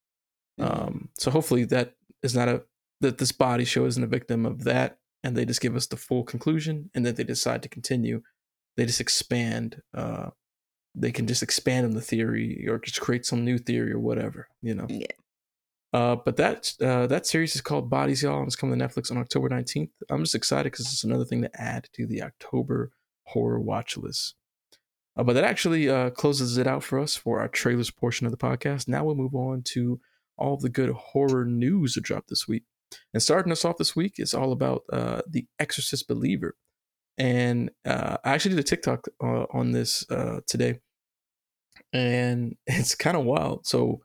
[0.60, 0.82] Mm-hmm.
[0.82, 2.62] Um, so hopefully that is not a
[3.00, 5.96] that this body show isn't a victim of that, and they just give us the
[5.96, 8.22] full conclusion, and then they decide to continue.
[8.76, 9.82] They just expand.
[9.94, 10.30] Uh,
[10.94, 14.48] they can just expand on the theory or just create some new theory or whatever,
[14.62, 14.86] you know.
[14.88, 15.06] Yeah.
[15.92, 19.10] Uh, but that uh, that series is called Bodies, y'all, and it's coming to Netflix
[19.10, 19.90] on October 19th.
[20.10, 22.90] I'm just excited because it's another thing to add to the October
[23.24, 24.34] horror watch list.
[25.16, 28.32] Uh, but that actually uh, closes it out for us for our trailers portion of
[28.32, 28.86] the podcast.
[28.86, 30.00] Now we'll move on to
[30.36, 32.64] all of the good horror news that dropped this week.
[33.12, 36.54] And starting us off this week is all about uh, the Exorcist Believer.
[37.18, 40.80] And uh, I actually did a TikTok uh, on this uh, today,
[41.92, 43.66] and it's kind of wild.
[43.66, 44.00] So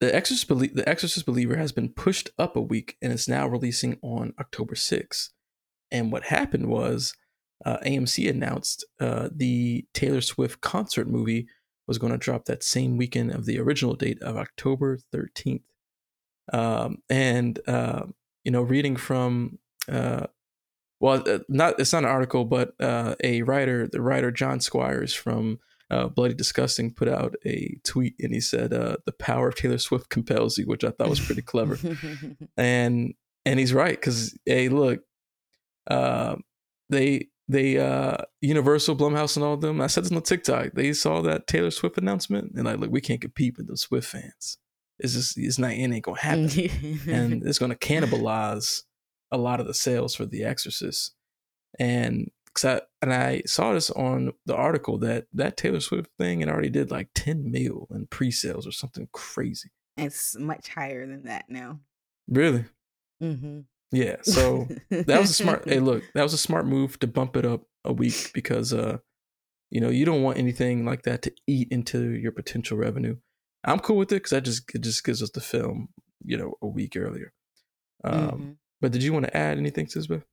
[0.00, 3.46] the Exorcist, Belie- the Exorcist Believer has been pushed up a week, and it's now
[3.46, 5.28] releasing on October 6th.
[5.90, 7.14] And what happened was
[7.64, 11.46] uh, AMC announced uh, the Taylor Swift concert movie
[11.86, 15.62] was going to drop that same weekend of the original date of October 13th.
[16.52, 18.04] Um, and, uh,
[18.44, 19.58] you know, reading from,
[19.90, 20.26] uh,
[21.00, 25.12] well, uh, not it's not an article, but uh, a writer, the writer John Squires
[25.12, 25.58] from
[25.90, 29.78] uh, Bloody Disgusting put out a tweet and he said, uh, "The power of Taylor
[29.78, 31.76] Swift compels you," which I thought was pretty clever.
[32.56, 35.00] and and he's right because hey, look,
[35.88, 36.36] uh,
[36.88, 39.80] they they uh Universal, Blumhouse, and all of them.
[39.80, 40.72] I said this on TikTok.
[40.74, 44.08] They saw that Taylor Swift announcement and like, look, we can't compete with the Swift
[44.08, 44.58] fans.
[44.98, 46.48] It's just it's not it ain't gonna happen,
[47.08, 48.82] and it's gonna cannibalize
[49.30, 51.14] a lot of the sales for The Exorcist.
[51.78, 52.30] And
[52.64, 56.68] I, and I saw this on the article that that Taylor Swift thing it already
[56.68, 59.70] did like 10 mil in pre-sales or something crazy.
[59.96, 61.80] It's much higher than that now.
[62.28, 62.64] Really?
[63.22, 63.60] Mm-hmm.
[63.92, 64.16] Yeah.
[64.22, 65.68] So that was a smart.
[65.68, 68.98] hey, look, that was a smart move to bump it up a week because uh,
[69.70, 73.16] you know, you don't want anything like that to eat into your potential revenue.
[73.64, 75.88] I'm cool with it because that just it just gives us the film,
[76.24, 77.32] you know, a week earlier.
[78.04, 78.50] Um, mm-hmm.
[78.80, 80.24] But did you want to add anything, Sisba?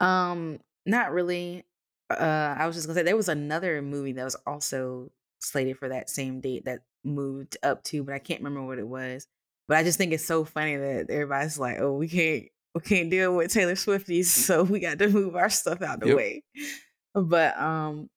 [0.00, 1.64] Um, not really.
[2.08, 5.10] Uh, I was just gonna say there was another movie that was also
[5.40, 8.86] slated for that same date that moved up to, but I can't remember what it
[8.86, 9.26] was.
[9.68, 12.44] But I just think it's so funny that everybody's like, "Oh, we can't,
[12.74, 16.08] we can't deal with Taylor Swifties, so we got to move our stuff out the
[16.08, 16.16] yep.
[16.16, 16.42] way."
[17.14, 18.10] But um,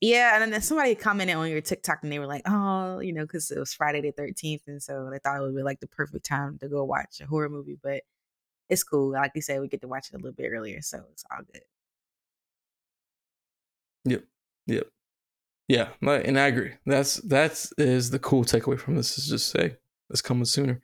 [0.00, 3.22] yeah, and then somebody commented on your TikTok and they were like, "Oh, you know,
[3.22, 5.86] because it was Friday the 13th, and so they thought it would be like the
[5.86, 8.02] perfect time to go watch a horror movie." But
[8.68, 9.12] it's cool.
[9.12, 11.42] Like you said, we get to watch it a little bit earlier, so it's all
[11.52, 11.62] good.
[14.04, 14.24] Yep.
[14.66, 14.88] Yep.
[15.68, 16.72] Yeah, and I agree.
[16.84, 19.76] That's that's is the cool takeaway from this is just say
[20.12, 20.80] it's coming sooner.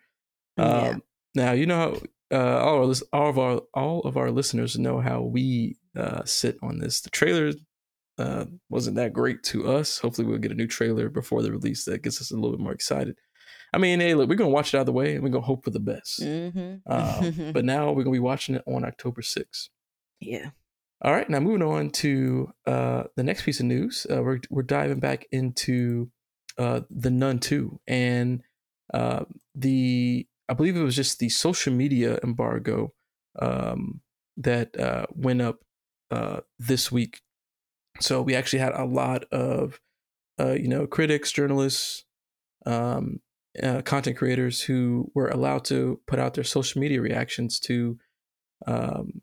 [0.57, 0.65] Yeah.
[0.65, 1.03] Um,
[1.35, 2.01] now you know how
[2.31, 6.59] uh, all, our, all of our all of our listeners know how we uh, sit
[6.63, 7.01] on this.
[7.01, 7.53] The trailer
[8.19, 9.99] uh, wasn't that great to us.
[9.99, 12.61] Hopefully, we'll get a new trailer before the release that gets us a little bit
[12.63, 13.17] more excited.
[13.73, 15.45] I mean, hey, look, we're gonna watch it out of the way and we're gonna
[15.45, 16.21] hope for the best.
[16.21, 16.91] Mm-hmm.
[16.91, 19.69] Um, but now we're gonna be watching it on October 6th.
[20.21, 20.51] Yeah.
[21.01, 24.07] All right, now moving on to uh, the next piece of news.
[24.11, 26.11] Uh, we're we're diving back into
[26.59, 28.43] uh, the Nun 2 and
[28.95, 29.25] uh,
[29.55, 32.93] the I believe it was just the social media embargo
[33.39, 34.01] um,
[34.37, 35.61] that uh, went up
[36.11, 37.21] uh, this week
[38.01, 39.81] so we actually had a lot of,
[40.39, 42.05] uh, you know, critics, journalists,
[42.67, 43.21] um,
[43.63, 47.99] uh, content creators who were allowed to put out their social media reactions to
[48.67, 49.23] um,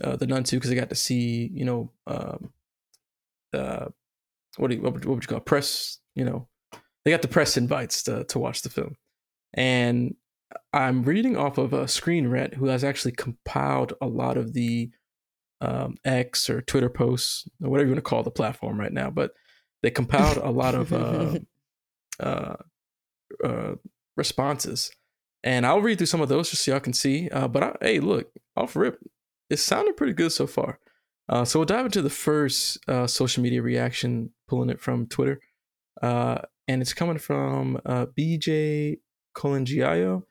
[0.00, 2.50] the Nun 2 because they got to see, you know, um,
[4.56, 5.44] what, do you, what would you call it?
[5.44, 6.48] press, you know,
[7.04, 8.96] they got the press invites to, to watch the film.
[9.54, 10.14] And
[10.72, 14.90] I'm reading off of a Screen Rant who has actually compiled a lot of the
[15.60, 19.10] um, X or Twitter posts or whatever you want to call the platform right now,
[19.10, 19.32] but
[19.82, 21.38] they compiled a lot of uh,
[22.20, 22.56] uh,
[23.42, 23.74] uh,
[24.16, 24.90] responses,
[25.42, 27.28] and I'll read through some of those just so y'all can see.
[27.28, 28.98] Uh, but I, hey, look, off rip,
[29.50, 30.78] it sounded pretty good so far.
[31.28, 35.40] Uh, so we'll dive into the first uh, social media reaction, pulling it from Twitter,
[36.02, 38.98] and it's coming from BJ
[39.34, 40.22] Colangelo,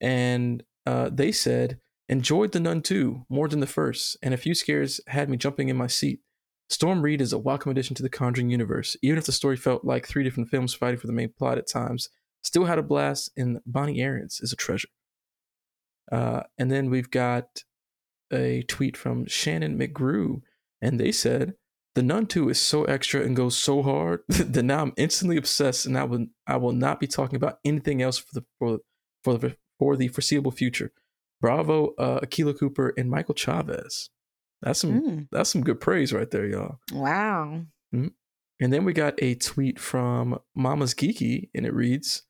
[0.00, 5.00] and they said Enjoyed The Nun 2 more than the first, and a few scares
[5.08, 6.20] had me jumping in my seat.
[6.68, 9.84] Storm Reid is a welcome addition to the Conjuring universe, even if the story felt
[9.84, 12.08] like three different films fighting for the main plot at times.
[12.42, 14.88] Still had a blast, and Bonnie Aarons is a treasure.
[16.12, 17.64] Uh, and then we've got
[18.32, 20.42] a tweet from Shannon McGrew,
[20.80, 21.54] and they said,
[21.96, 25.86] "The Nun 2 is so extra and goes so hard that now I'm instantly obsessed,
[25.86, 28.78] and I will I will not be talking about anything else for the for
[29.24, 30.92] for the for the foreseeable future."
[31.40, 34.08] Bravo, uh, Akela Cooper, and Michael Chaves.
[34.62, 35.28] That's some mm.
[35.32, 36.78] that's some good praise right there, y'all.
[36.92, 37.64] Wow.
[37.94, 38.08] Mm-hmm.
[38.60, 42.22] And then we got a tweet from Mama's Geeky, and it reads,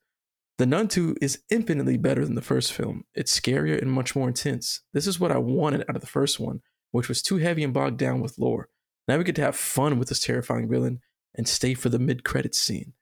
[0.57, 3.05] The Nun 2 is infinitely better than the first film.
[3.15, 4.81] It's scarier and much more intense.
[4.93, 6.61] This is what I wanted out of the first one,
[6.91, 8.69] which was too heavy and bogged down with lore.
[9.07, 11.01] Now we get to have fun with this terrifying villain
[11.35, 12.93] and stay for the mid credits scene.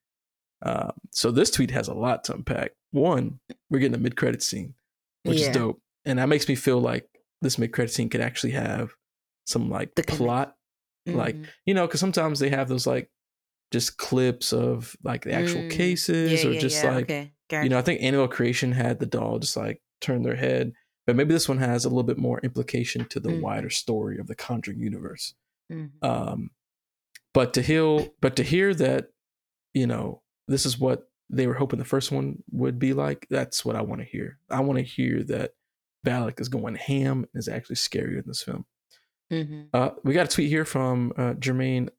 [0.61, 2.71] Uh, so this tweet has a lot to unpack.
[2.91, 3.39] One,
[3.69, 4.73] we're getting a mid credits scene,
[5.23, 5.49] which Yeah.
[5.49, 7.07] is dope, and that makes me feel like
[7.41, 8.93] this mid credits scene could actually have
[9.45, 10.55] some like The plot,
[11.05, 11.47] like Mhm.
[11.65, 13.11] you know, because sometimes they have those like
[13.71, 15.71] just clips of like the actual Mm.
[15.71, 17.31] cases Yeah, or yeah, just like okay.
[17.63, 20.71] you know, I think Annabelle Creation had the doll just like turn their head,
[21.05, 23.41] but maybe this one has a little bit more implication to the Mhm.
[23.41, 25.35] wider story of the Conjuring universe.
[25.71, 25.91] Mhm.
[26.01, 26.49] Um,
[27.33, 29.09] but to hear, but to hear that,
[29.73, 33.27] you know, this is what they were hoping the first one would be like.
[33.29, 34.39] That's what I want to hear.
[34.49, 35.53] I want to hear that
[36.05, 38.65] Valak is going ham and is actually scarier in this film.
[39.31, 39.69] Mhm.
[39.73, 41.89] Uh, we got a tweet here from uh, Germain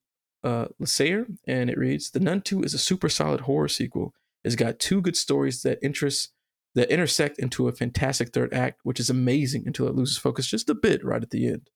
[0.44, 4.14] uh, Lussier, and it reads: "The Nun 2 is a super solid horror sequel.
[4.44, 6.32] It's got two good stories that interest
[6.76, 10.70] that intersect into a fantastic third act, which is amazing until it loses focus just
[10.70, 11.68] a bit right at the end.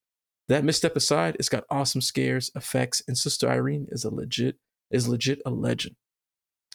[0.50, 4.56] That misstep aside, it's got awesome scares, effects, and Sister Irene is a legit
[4.90, 5.94] is legit a legend.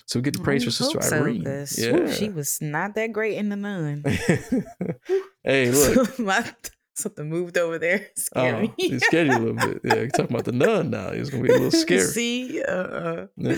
[0.05, 1.43] So we get the praise I for Sister so, Irene.
[1.43, 1.91] 'cause, yeah.
[1.91, 4.01] whew, she was not that great in the nun.
[5.43, 6.17] hey, look.
[6.19, 6.49] My,
[6.95, 8.07] something moved over there.
[8.33, 8.73] Oh, Scared me.
[8.77, 9.81] it scared you a little bit.
[9.83, 11.09] Yeah, you're talking about the nun now.
[11.09, 11.99] It's gonna be a little scary.
[11.99, 13.57] See, uh, Yeah.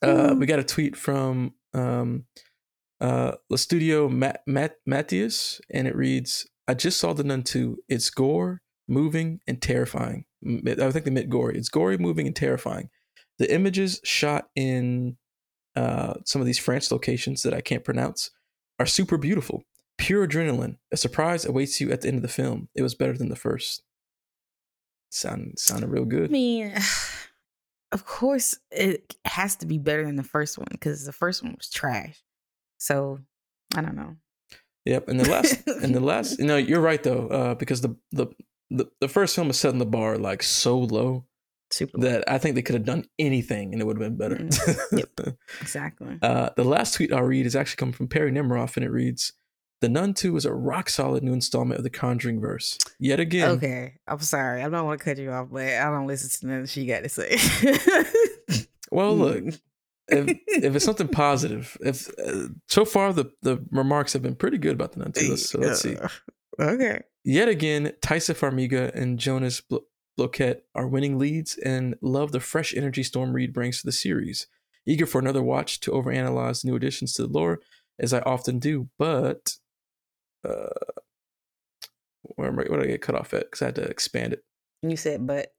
[0.00, 2.24] Uh, we got a tweet from um,
[2.98, 7.76] uh, La Studio Matt, Matt, Matthias, and it reads I just saw The Nun 2.
[7.90, 10.24] It's gore, moving, and terrifying.
[10.44, 11.56] I think they meant gory.
[11.56, 12.90] It's gory, moving, and terrifying.
[13.38, 15.16] The images shot in
[15.74, 18.30] uh, some of these French locations that I can't pronounce
[18.78, 19.64] are super beautiful.
[19.98, 20.76] Pure adrenaline.
[20.90, 22.68] A surprise awaits you at the end of the film.
[22.74, 23.82] It was better than the first.
[25.10, 26.30] Sound, sounded real good.
[26.30, 26.74] I mean,
[27.92, 31.54] of course, it has to be better than the first one because the first one
[31.56, 32.22] was trash.
[32.78, 33.20] So
[33.74, 34.16] I don't know.
[34.84, 37.94] Yep, and the last and the last, you know, you're right though, uh, because the,
[38.10, 38.26] the
[38.72, 41.24] the the first film is setting the bar like so low
[41.70, 44.36] Super that I think they could have done anything and it would have been better.
[44.36, 46.18] Mm, exactly.
[46.22, 49.32] uh, the last tweet I'll read is actually coming from Perry Nemiroff, and it reads,
[49.80, 52.78] "The Nun 2 is a rock solid new installment of the Conjuring verse.
[52.98, 54.62] Yet again, Okay, I'm sorry.
[54.62, 57.04] I don't want to cut you off, but I don't listen to nothing she got
[57.04, 57.38] to say.
[58.90, 59.42] well, look,
[60.08, 64.58] if if it's something positive, if uh, so far the the remarks have been pretty
[64.58, 65.30] good about the Nun 2.
[65.30, 65.96] Let's, so let's see.
[66.60, 67.00] Okay.
[67.24, 69.84] Yet again, Taissa Farmiga and Jonas Blo-
[70.16, 74.46] Bloquet are winning leads and love the fresh energy Storm Reid brings to the series.
[74.86, 77.60] Eager for another watch to overanalyze new additions to the lore,
[77.98, 79.54] as I often do, but
[80.46, 80.66] uh,
[82.22, 83.44] where, am I, where did I get cut off at?
[83.44, 84.44] Because I had to expand it.
[84.82, 85.52] You said, but.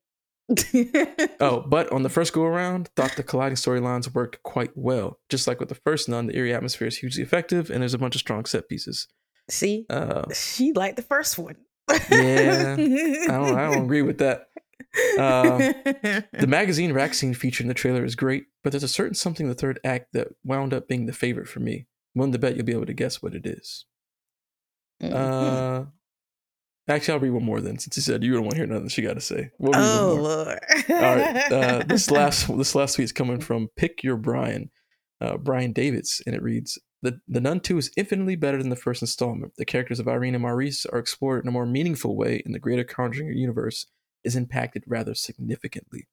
[1.39, 5.19] Oh, but on the first go around, thought the colliding storylines worked quite well.
[5.29, 7.99] Just like with the first Nun, the eerie atmosphere is hugely effective, and there's a
[7.99, 9.07] bunch of strong set pieces.
[9.49, 11.55] See, Uh, she liked the first one.
[12.09, 14.47] Yeah, I don't, I don't agree with that.
[15.19, 15.59] Um,
[16.33, 19.45] The magazine rack scene featured in the trailer is great, but there's a certain something
[19.45, 21.87] in the third act that wound up being the favorite for me.
[22.15, 23.85] I'm willing to bet you'll be able to guess what it is.
[25.01, 25.13] Mhm.
[25.13, 25.85] Uh,
[26.87, 28.87] actually, I'll read one more then, since you said you don't want to hear nothing
[28.87, 29.49] she got to say.
[29.57, 30.15] We'll one oh.
[30.21, 30.59] Lord!
[30.89, 31.51] All right.
[31.51, 34.69] Uh, this last this last tweet is coming from Pick Your Brian,
[35.19, 38.75] uh, Brian Davids, and it reads: the, the Nun 2 is infinitely better than the
[38.75, 39.53] first installment.
[39.57, 42.59] The characters of Irene and Maurice are explored in a more meaningful way, and the
[42.59, 43.85] greater Conjuring universe
[44.23, 46.07] is impacted rather significantly.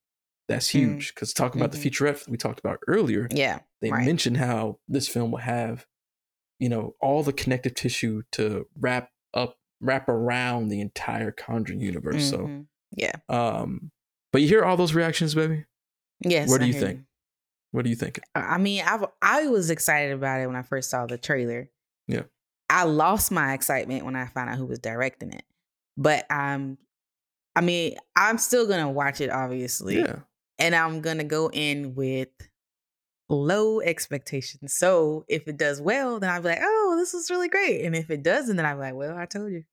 [0.48, 0.72] That's Mm.
[0.72, 1.80] huge because talking about Mhm.
[1.82, 4.04] the featurette we talked about earlier, yeah, they right.
[4.04, 5.86] mentioned how this film will have,
[6.58, 12.28] you know, all the connective tissue to wrap up, wrap around the entire Conjuring universe.
[12.28, 12.66] So, Mhm.
[12.96, 13.92] yeah, um,
[14.32, 15.66] but you hear all those reactions, baby.
[16.20, 16.48] yes.
[16.50, 17.00] What do I you think?
[17.72, 18.20] What do you think?
[18.34, 21.70] I mean, I I was excited about it when I first saw the trailer.
[22.08, 22.22] Yeah.
[22.68, 25.44] I lost my excitement when I found out who was directing it.
[25.96, 26.78] But um
[27.56, 29.98] I mean, I'm still going to watch it obviously.
[29.98, 30.20] Yeah.
[30.58, 32.28] And I'm going to go in with
[33.28, 34.74] low expectations.
[34.74, 37.96] So, if it does well, then I'll be like, "Oh, this is really great." And
[37.96, 39.64] if it doesn't, then I'll be like, "Well, I told you."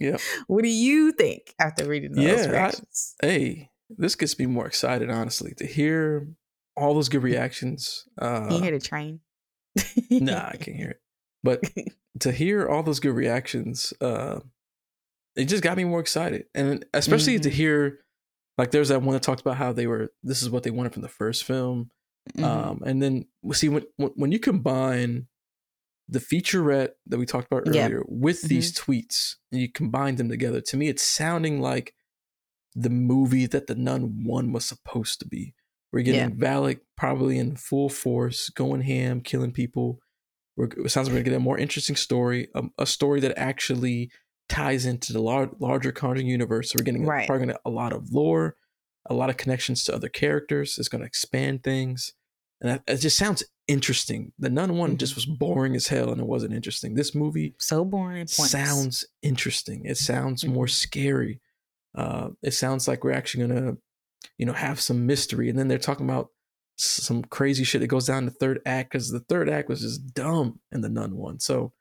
[0.00, 0.20] Yep.
[0.46, 5.10] What do you think after reading those Yeah, I- Hey, this gets me more excited,
[5.10, 6.28] honestly, to hear
[6.76, 8.06] all those good reactions.
[8.20, 9.20] Uh, Can you hear the train?
[10.10, 11.00] nah, I can't hear it.
[11.42, 11.62] But
[12.20, 14.40] to hear all those good reactions, uh,
[15.36, 16.46] it just got me more excited.
[16.54, 17.52] And especially to Mhm.
[17.52, 17.98] hear,
[18.58, 20.92] like, there's that one that talked about how they were, this is what they wanted
[20.92, 21.90] from the first film.
[22.36, 22.44] Mhm.
[22.44, 25.28] Um, and then, see, when, when you combine
[26.08, 27.84] the featurette that we talked about Yeah.
[27.86, 31.94] earlier with these tweets and you combine them together, to me, it's sounding like
[32.74, 35.54] the movie that the Nun One was supposed to be.
[35.92, 36.46] We're getting yeah.
[36.46, 39.98] Valak probably in full force, going ham, killing people.
[40.56, 43.38] We're, it sounds like we're gonna get a more interesting story, a, a story that
[43.38, 44.10] actually
[44.48, 46.70] ties into the lar- larger Conjuring universe.
[46.70, 47.26] So we're getting right.
[47.26, 48.56] probably a lot of lore,
[49.06, 50.76] a lot of connections to other characters.
[50.78, 52.12] It's going to expand things,
[52.60, 54.32] and that, it just sounds interesting.
[54.38, 54.96] The Nun one mm-hmm.
[54.98, 56.94] just was boring as hell, and it wasn't interesting.
[56.94, 59.82] This movie so boring sounds interesting.
[59.84, 60.54] It sounds mm-hmm.
[60.54, 61.40] more scary.
[61.94, 63.76] Uh, it sounds like we're actually gonna,
[64.38, 65.48] you know, have some mystery.
[65.48, 66.28] And then they're talking about
[66.76, 69.80] some crazy shit that goes down in the third act because the third act was
[69.80, 71.38] just dumb in the Nun one.
[71.40, 71.72] So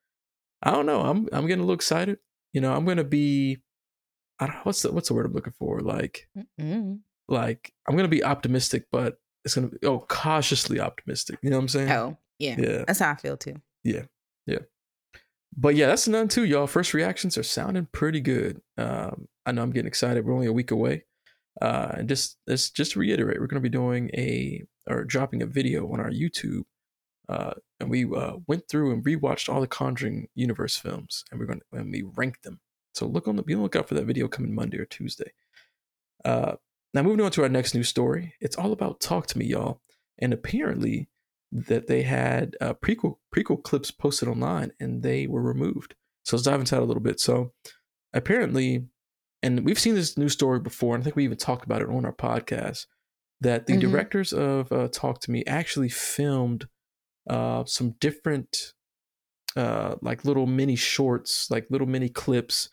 [0.61, 1.01] I don't know.
[1.01, 2.19] I'm I'm getting a little excited.
[2.53, 3.59] You know, I'm gonna be.
[4.39, 5.79] I don't know what's the what's the word I'm looking for.
[5.81, 6.95] Like, mm-hmm.
[7.27, 11.39] like I'm gonna be optimistic, but it's gonna be oh cautiously optimistic.
[11.41, 11.91] You know what I'm saying?
[11.91, 12.83] Oh yeah, yeah.
[12.87, 13.55] That's how I feel too.
[13.83, 14.03] Yeah,
[14.45, 14.59] yeah.
[15.55, 16.67] But yeah, that's Nun too, y'all.
[16.67, 18.61] First reactions are sounding pretty good.
[18.77, 20.25] Um, I know I'm getting excited.
[20.25, 21.05] We're only a week away.
[21.61, 25.41] Uh, and just this, just to reiterate, we're going to be doing a or dropping
[25.41, 26.63] a video on our YouTube.
[27.27, 31.45] Uh, and we uh, went through and rewatched all the Conjuring universe films, and we're
[31.45, 32.59] going to and we ranked them.
[32.93, 35.31] So look on the be on the lookout for that video coming Monday or Tuesday.
[36.23, 36.53] Uh,
[36.93, 39.81] now moving on to our next news story, it's all about Talk to Me, y'all.
[40.17, 41.09] And apparently,
[41.51, 45.95] that they had uh, prequel prequel clips posted online and they were removed.
[46.23, 47.19] So let's dive into that a little bit.
[47.19, 47.53] So
[48.13, 48.85] apparently,
[49.41, 51.89] and we've seen this news story before, and I think we even talked about it
[51.89, 52.85] on our podcast,
[53.41, 53.89] that the mm-hmm.
[53.89, 56.67] directors of uh, Talk to Me actually filmed
[57.29, 58.73] uh, some different,
[59.55, 62.69] uh, like little mini shorts, like little mini clips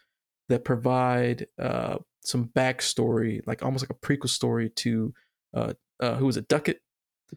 [0.48, 5.12] that provide uh, some backstory, like almost like a prequel story to
[5.54, 6.80] uh, uh, who was it, Duckett?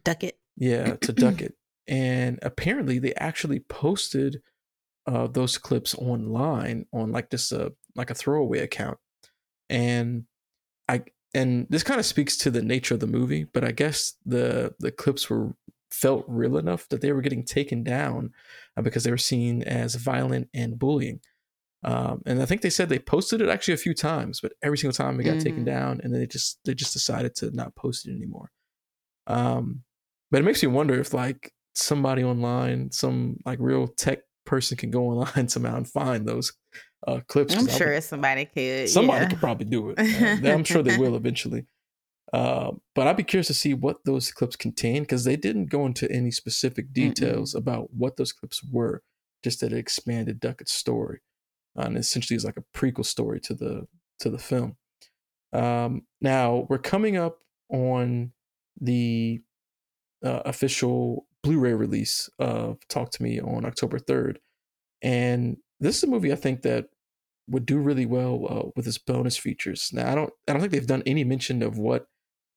[0.04, 0.38] Duckett.
[0.56, 1.54] Yeah, to Duckett.
[1.86, 4.42] And apparently, they actually posted
[5.06, 7.52] uh, those clips online on like this
[7.96, 8.98] like a throwaway account,
[9.70, 10.24] and
[10.88, 13.44] I and this kind of speaks to the nature of the movie.
[13.44, 15.54] But I guess the the clips were
[15.90, 18.32] felt real enough that they were getting taken down
[18.76, 21.20] uh, because they were seen as violent and bullying.
[21.82, 24.76] Um, and I think they said they posted it actually a few times, but every
[24.76, 25.42] single time it got mm-hmm.
[25.42, 28.50] taken down, and then they just they just decided to not post it anymore.
[29.26, 29.82] Um,
[30.30, 34.90] but it makes me wonder if like somebody online, some like real tech person can
[34.90, 36.52] go online somehow and find those
[37.06, 37.56] uh, clips.
[37.56, 38.90] I'm sure would, somebody could.
[38.90, 39.28] Somebody yeah.
[39.30, 39.98] could probably do it.
[39.98, 41.66] Uh, I'm sure they will eventually.
[42.32, 45.86] Uh, but I'd be curious to see what those clips contain because they didn't go
[45.86, 47.58] into any specific details Mm-mm.
[47.58, 49.02] about what those clips were,
[49.42, 51.20] just that it expanded Duckett's story,
[51.78, 53.86] uh, and essentially is like a prequel story to the
[54.18, 54.76] to the film.
[55.52, 57.38] Um, now we're coming up
[57.68, 58.32] on
[58.80, 59.40] the
[60.24, 64.40] uh, official Blu-ray release of Talk to Me on October third,
[65.02, 66.86] and this is a movie I think that
[67.48, 69.90] would do really well uh, with its bonus features.
[69.92, 72.06] Now I don't I don't think they've done any mention of what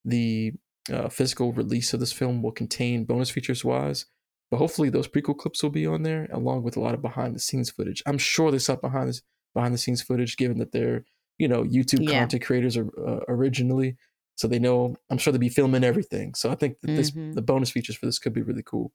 [0.05, 0.53] the
[0.91, 4.05] uh, physical release of this film will contain bonus features wise.
[4.51, 7.33] But hopefully those prequel clips will be on there along with a lot of behind
[7.33, 8.03] the scenes footage.
[8.05, 9.21] I'm sure they saw behind this
[9.55, 11.05] behind the scenes footage, given that they're
[11.39, 12.19] you know YouTube yeah.
[12.19, 13.97] content creators are, uh, originally,
[14.35, 14.95] so they know.
[15.09, 16.33] I'm sure they'll be filming everything.
[16.33, 17.33] So I think that this mm-hmm.
[17.33, 18.91] the bonus features for this could be really cool.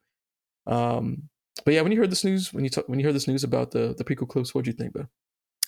[0.66, 1.28] Um,
[1.64, 3.44] but yeah, when you heard this news, when you talk, when you heard this news
[3.44, 5.06] about the the prequel clips, what do you think, bro?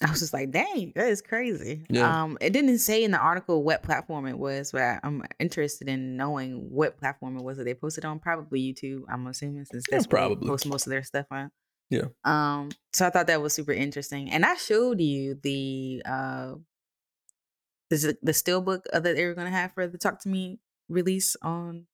[0.03, 1.85] I was just like, dang, that is crazy.
[1.91, 2.23] Yeah.
[2.23, 6.17] Um, it didn't say in the article what platform it was, but I'm interested in
[6.17, 8.19] knowing what platform it was that they posted on.
[8.19, 11.51] Probably YouTube, I'm assuming, since that's yeah, probably post most of their stuff on.
[11.91, 12.05] Yeah.
[12.25, 14.31] Um, so I thought that was super interesting.
[14.31, 16.55] And I showed you the uh
[17.91, 21.37] the the still book that they were gonna have for the Talk to Me release
[21.43, 21.87] on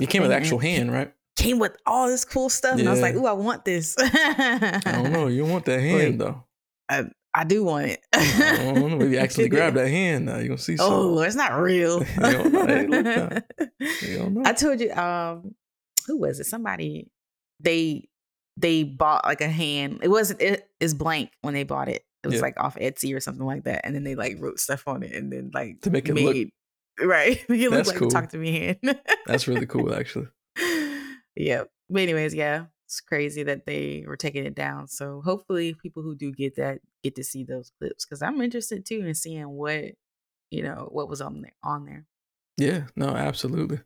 [0.00, 1.12] It came with actual hand, right?
[1.36, 2.74] Came with all this cool stuff.
[2.74, 2.80] Yeah.
[2.80, 3.96] And I was like, ooh, I want this.
[3.98, 5.28] I don't know.
[5.28, 6.44] You want that hand though.
[6.88, 8.00] I, I do want it.
[8.12, 8.96] I don't know.
[8.96, 10.38] Maybe actually grab that hand now.
[10.38, 10.76] You're gonna see.
[10.76, 10.94] Something.
[10.94, 12.04] Oh, it's not real.
[12.18, 13.42] I
[14.56, 14.92] told you.
[14.92, 15.54] Um,
[16.06, 16.46] who was it?
[16.46, 17.10] Somebody.
[17.60, 18.08] They
[18.56, 20.00] they bought like a hand.
[20.02, 20.42] It wasn't.
[20.42, 22.04] It is blank when they bought it.
[22.22, 22.42] It was yeah.
[22.42, 25.12] like off Etsy or something like that, and then they like wrote stuff on it,
[25.12, 26.48] and then like to make it made, look
[27.08, 27.42] right.
[27.48, 28.10] Make it look like cool.
[28.10, 29.00] talk to me hand.
[29.26, 30.28] That's really cool, actually.
[31.34, 31.64] Yeah.
[31.88, 34.88] But anyways, yeah, it's crazy that they were taking it down.
[34.88, 38.84] So hopefully people who do get that get to see those clips because I'm interested
[38.84, 39.92] too in seeing what
[40.50, 42.06] you know what was on there on there.
[42.58, 43.80] Yeah, no, absolutely.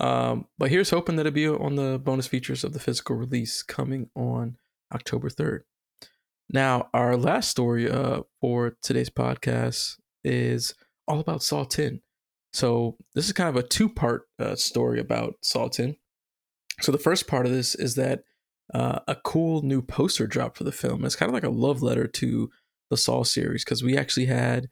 [0.00, 3.62] Um, but here's hoping that it'll be on the bonus features of the physical release
[3.62, 4.56] coming on
[4.92, 5.60] October 3rd.
[6.50, 10.74] Now, our last story uh, for today's podcast is
[11.06, 12.00] all about Saw 10.
[12.54, 15.96] So, this is kind of a two part uh, story about Saw 10.
[16.80, 18.20] So, the first part of this is that
[18.72, 21.04] uh, a cool new poster drop for the film.
[21.04, 22.50] It's kind of like a love letter to
[22.90, 24.68] the Saw series because we actually had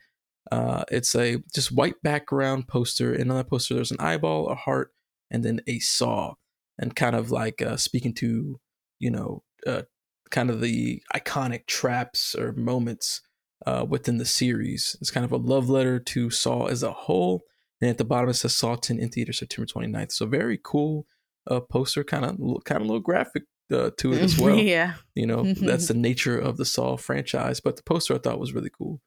[0.50, 4.54] uh, it's a just white background poster, and on that poster there's an eyeball, a
[4.54, 4.92] heart,
[5.30, 6.34] and then a Saw,
[6.78, 8.60] and kind of like uh, speaking to
[8.98, 9.82] you know uh,
[10.30, 13.20] kind of the iconic traps or moments
[13.64, 14.96] uh, within the series.
[15.00, 17.42] It's kind of a love letter to Saw as a whole.
[17.80, 20.12] And at the bottom it says Saw 10 in theater September 29th.
[20.12, 21.06] So very cool
[21.48, 24.56] uh, poster, kind of kind of a little graphic uh, to it as well.
[24.56, 24.94] yeah.
[25.14, 27.60] You know, that's the nature of the Saw franchise.
[27.60, 29.00] But the poster I thought was really cool.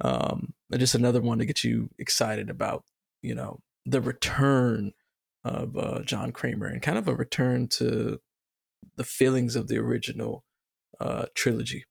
[0.00, 2.84] Um, and just another one to get you excited about,
[3.22, 4.92] you know, the return
[5.44, 8.20] of uh, John Kramer and kind of a return to
[8.96, 10.44] the feelings of the original
[11.00, 11.84] uh, trilogy.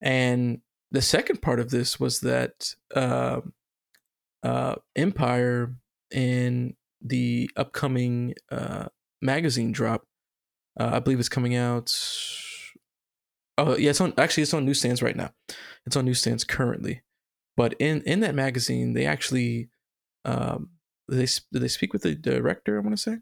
[0.00, 3.40] And the second part of this was that uh,
[4.42, 5.74] uh, Empire
[6.10, 8.86] in the upcoming uh,
[9.20, 10.04] magazine drop,
[10.78, 11.92] uh, I believe it's coming out.
[13.58, 14.12] Oh yeah, it's on.
[14.18, 15.30] Actually, it's on newsstands right now.
[15.86, 17.02] It's on newsstands currently,
[17.56, 19.70] but in in that magazine, they actually
[20.24, 20.70] um,
[21.08, 22.76] they they speak with the director.
[22.76, 23.18] I want to say.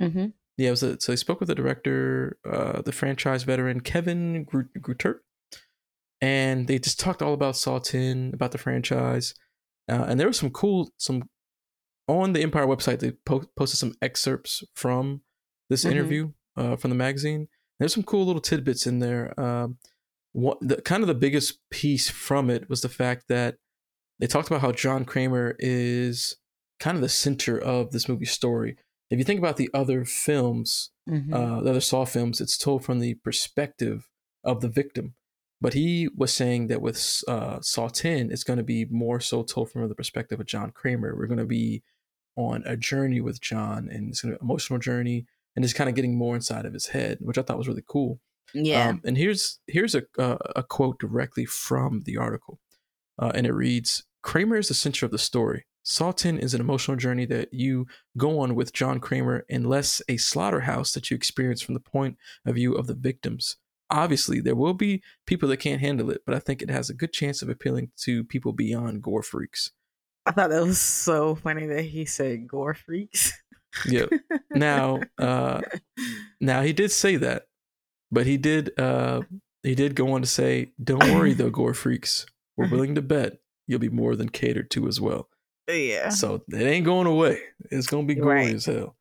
[0.00, 0.26] Mm-hmm.
[0.60, 5.20] Yeah, was a, so they spoke with the director, uh, the franchise veteran Kevin Greutert,
[6.20, 9.34] and they just talked all about Saw 10, about the franchise,
[9.90, 11.30] uh, and there was some cool some
[12.06, 12.98] on the Empire website.
[12.98, 15.22] They po- posted some excerpts from
[15.70, 15.92] this mm-hmm.
[15.92, 17.48] interview uh, from the magazine.
[17.78, 19.38] There's some cool little tidbits in there.
[19.40, 19.78] Um,
[20.32, 23.56] what the kind of the biggest piece from it was the fact that
[24.18, 26.36] they talked about how John Kramer is
[26.80, 28.76] kind of the center of this movie story.
[29.10, 31.34] If you think about the other films, mm-hmm.
[31.34, 34.08] uh, the other Saw films, it's told from the perspective
[34.44, 35.14] of the victim.
[35.60, 39.42] But he was saying that with uh, Saw 10, it's going to be more so
[39.42, 41.14] told from the perspective of John Kramer.
[41.14, 41.82] We're going to be
[42.36, 45.90] on a journey with John, and it's gonna be an emotional journey, and just kind
[45.90, 48.20] of getting more inside of his head, which I thought was really cool.
[48.54, 48.88] Yeah.
[48.88, 52.60] Um, and here's here's a uh, a quote directly from the article,
[53.18, 55.66] uh, and it reads: "Kramer is the center of the story.
[55.82, 60.02] Saw 10 is an emotional journey that you go on with John Kramer, and less
[60.08, 63.56] a slaughterhouse that you experience from the point of view of the victims.
[63.90, 66.94] Obviously, there will be people that can't handle it, but I think it has a
[66.94, 69.72] good chance of appealing to people beyond gore freaks.
[70.26, 73.32] I thought that was so funny that he said gore freaks.
[73.88, 74.10] Yep.
[74.52, 75.60] Now, uh,
[76.40, 77.44] now he did say that,
[78.10, 79.22] but he did, uh,
[79.62, 82.26] he did go on to say, "Don't worry, though, gore freaks.
[82.56, 85.28] We're willing to bet you'll be more than catered to as well."
[85.72, 86.08] Yeah.
[86.10, 87.40] So it ain't going away.
[87.70, 88.54] It's gonna be gory right.
[88.54, 88.96] as hell.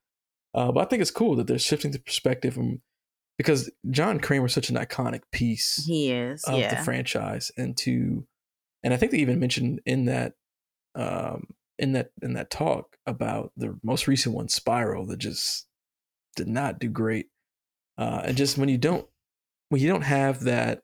[0.53, 2.81] Uh, but I think it's cool that they're shifting the perspective from
[3.37, 5.85] because John Kramer is such an iconic piece.
[5.85, 6.75] He is of yeah.
[6.75, 8.25] the franchise, and to,
[8.83, 10.33] and I think they even mentioned in that,
[10.95, 11.47] um,
[11.77, 15.67] in that in that talk about the most recent one, Spiral, that just
[16.35, 17.27] did not do great.
[17.97, 19.07] Uh, and just when you don't,
[19.69, 20.81] when you don't have that,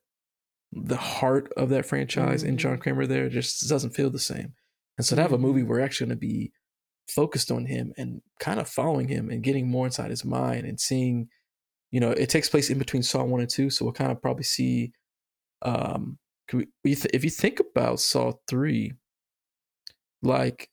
[0.71, 2.49] the heart of that franchise mm-hmm.
[2.49, 4.53] in John Kramer, there just doesn't feel the same.
[4.97, 5.69] And so to have a movie mm-hmm.
[5.69, 6.51] we're actually going to be
[7.09, 10.79] focused on him and kind of following him and getting more inside his mind and
[10.79, 11.29] seeing
[11.95, 14.21] you know, it takes place in between Saw one and two, so we'll kind of
[14.21, 14.91] probably see.
[15.61, 16.17] Um,
[16.51, 16.67] we,
[17.13, 18.91] if you think about Saw three,
[20.21, 20.69] like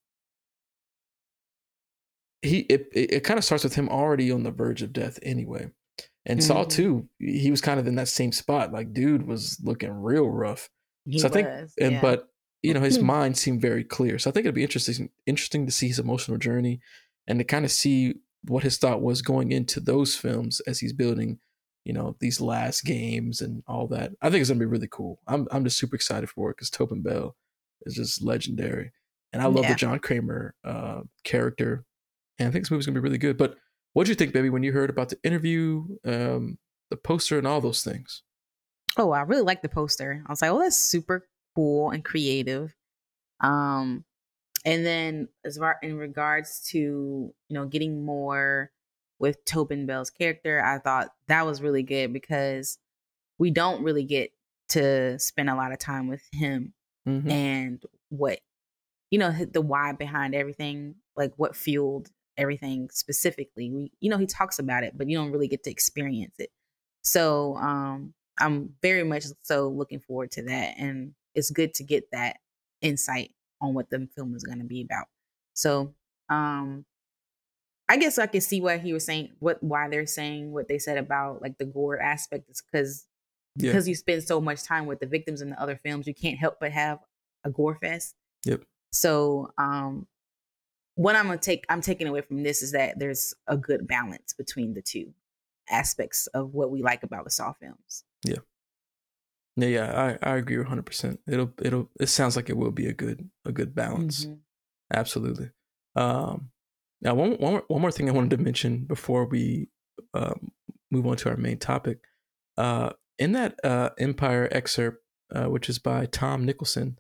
[2.42, 5.70] he, it, it, kind of starts with him already on the verge of death anyway.
[6.26, 6.46] And mm-hmm.
[6.46, 8.72] Saw two, he was kind of in that same spot.
[8.72, 10.68] Like, dude was looking real rough.
[11.04, 12.00] He so I think, was, and yeah.
[12.00, 12.31] but
[12.62, 14.18] you know, his mind seemed very clear.
[14.18, 16.80] So I think it'd be interesting, interesting to see his emotional journey,
[17.26, 20.92] and to kind of see what his thought was going into those films as he's
[20.92, 21.38] building,
[21.84, 24.12] you know, these last games and all that.
[24.20, 25.20] I think it's gonna be really cool.
[25.26, 27.36] I'm I'm just super excited for it because Tobin Bell
[27.82, 28.92] is just legendary,
[29.32, 29.70] and I love Yeah.
[29.72, 31.84] the John Kramer uh, character,
[32.38, 33.36] and I think this movie's gonna be really good.
[33.38, 33.56] But
[33.92, 36.58] what do you think, baby, when you heard about the interview, um,
[36.90, 38.22] the poster, and all those things?
[38.96, 40.22] Oh, I really like the poster.
[40.26, 42.74] I was like, oh, that's super cool and creative.
[43.40, 44.04] Um,
[44.64, 48.70] and then as far in regards to you know getting more
[49.18, 52.78] with Tobin Bell's character, I thought that was really good because
[53.38, 54.32] we don't really get
[54.70, 56.74] to spend a lot of time with him
[57.06, 57.30] Mhm.
[57.30, 58.40] and what
[59.10, 63.70] you know the why behind everything, like what fueled everything specifically.
[63.70, 66.50] We you know he talks about it, but you don't really get to experience it.
[67.02, 72.10] So um I'm very much so looking forward to that and it's good to get
[72.12, 72.38] that
[72.80, 75.06] insight on what the film is going to be about.
[75.54, 75.94] So,
[76.28, 76.84] um
[77.88, 80.78] I guess I could see why he was saying what why they're saying what they
[80.78, 83.06] said about like the gore aspect is cuz
[83.56, 83.70] Yeah.
[83.70, 86.38] because you spend so much time with the victims in the other films, you can't
[86.38, 87.00] help but have
[87.44, 88.14] a gore fest.
[88.46, 88.62] Yep.
[88.92, 90.06] So, um
[90.94, 94.32] what I'm gonna take I'm taking away from this is that there's a good balance
[94.32, 95.12] between the two
[95.70, 98.04] aspects of what we like about the Saw films.
[98.24, 98.38] Yeah,
[99.56, 100.82] yeah, yeah, I, I agree 100.
[100.86, 104.26] percent It'll it'll it sounds like it will be a good a good balance.
[104.26, 104.38] Mhm.
[104.92, 105.50] Absolutely.
[105.96, 106.50] Um,
[107.00, 109.68] Now, one, one, more, one more thing I wanted to mention before we
[110.14, 110.52] um,
[110.90, 111.98] move on to our main topic.
[112.56, 115.02] Uh, in that uh, Empire excerpt,
[115.34, 116.98] uh, which is by Tom Nicholson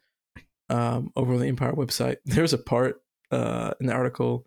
[0.70, 4.46] um, over on the Empire website, there's a part uh, in the article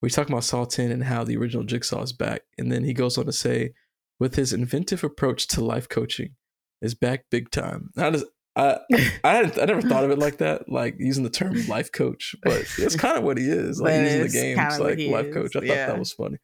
[0.00, 2.42] where he's talking about Saw 10 and how the original Jigsaw is back.
[2.58, 3.72] And then he goes on to say,
[4.18, 6.34] with his inventive approach to life coaching,
[6.82, 7.90] is back big time.
[7.96, 8.24] How does
[8.54, 8.78] I
[9.24, 12.64] I I never thought of it like that, like using the term life coach, but
[12.78, 15.56] it's kind of what he is, like But using the games like life is, coach.
[15.56, 16.38] I thought that was funny.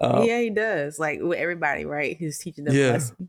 [0.00, 0.98] Uh, yeah, he does.
[0.98, 2.16] Like with everybody, right?
[2.16, 2.90] He's teaching them Yeah.
[2.90, 3.28] a lesson.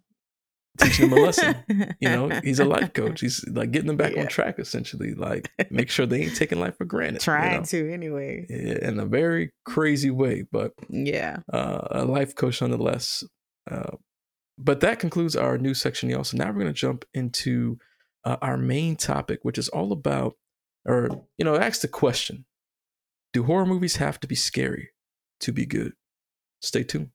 [0.82, 1.56] Teaching them a lesson.
[2.02, 3.22] You know, he's a life coach.
[3.22, 4.22] He's like getting them back Yeah.
[4.24, 5.14] on track, essentially.
[5.14, 7.22] Like make sure they ain't taking life for granted.
[7.22, 7.66] you Trying know?
[7.66, 8.46] to anyway.
[8.50, 11.38] Yeah, in a very crazy way, but Yeah.
[11.54, 13.24] uh, a life coach nonetheless.
[13.72, 13.92] Uh,
[14.58, 16.24] but that concludes our news section, y'all.
[16.24, 17.78] So now we're going to jump into
[18.24, 20.38] uh, our main topic, which is all about,
[20.86, 22.46] or, you know, ask the question
[23.34, 24.90] Do horror movies have to be scary
[25.42, 25.94] to be good?
[26.62, 27.10] Stay tuned.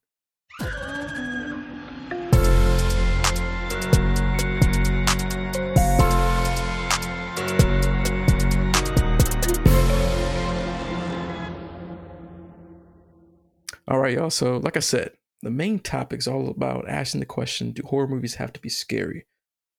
[13.89, 14.31] All right, y'all.
[14.31, 15.11] So, like I said,
[15.43, 18.69] the main topic is all about asking the question Do horror movies have to be
[18.69, 19.27] scary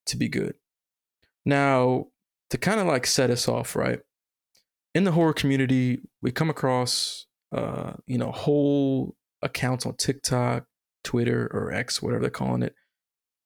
[0.07, 0.55] to be good?
[1.45, 2.07] Now,
[2.49, 3.99] to kind of like set us off, right?
[4.93, 10.65] In the horror community, we come across, uh, you know, whole accounts on TikTok,
[11.03, 12.75] Twitter, or X, whatever they're calling it,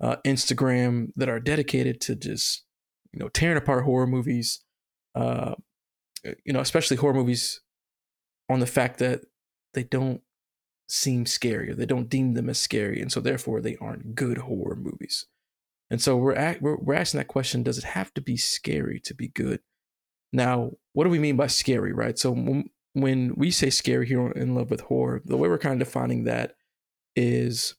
[0.02, 2.66] uh, Instagram that are dedicated to just,
[3.14, 4.64] you know, tearing apart horror movies,
[5.14, 5.56] uh,
[6.44, 7.62] you know, especially horror movies
[8.50, 9.22] on the fact that
[9.74, 10.22] they don't
[10.88, 14.40] seem scary or they don't deem them as scary and so therefore they aren't good
[14.40, 15.26] horror movies.
[15.90, 19.00] And so we're, at, we're we're asking that question does it have to be scary
[19.02, 19.62] to be good?
[20.32, 22.18] Now what do we mean by scary right?
[22.18, 25.82] So when, when we say scary here in love with horror the way we're kind
[25.82, 26.54] of defining that
[27.16, 27.76] is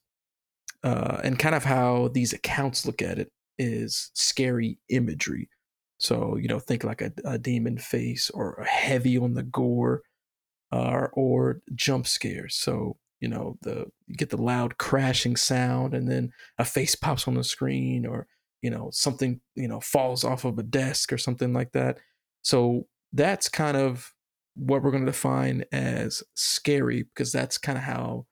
[0.83, 5.49] uh and kind of how these accounts look at it is scary imagery.
[5.97, 10.01] So you know think like a, a demon face or heavy on the gore
[10.71, 12.55] uh, or jump scares.
[12.55, 17.27] So you know the you get the loud crashing sound, and then a face pops
[17.27, 18.27] on the screen, or
[18.61, 21.97] you know something you know falls off of a desk or something like that.
[22.41, 24.13] So that's kind of
[24.55, 28.25] what we're going to define as scary because that's kind of how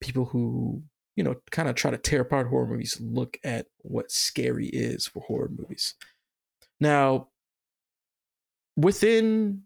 [0.00, 0.82] people who
[1.16, 5.06] you know kind of try to tear apart horror movies look at what scary is
[5.06, 5.94] for horror movies.
[6.80, 7.28] Now,
[8.76, 9.62] within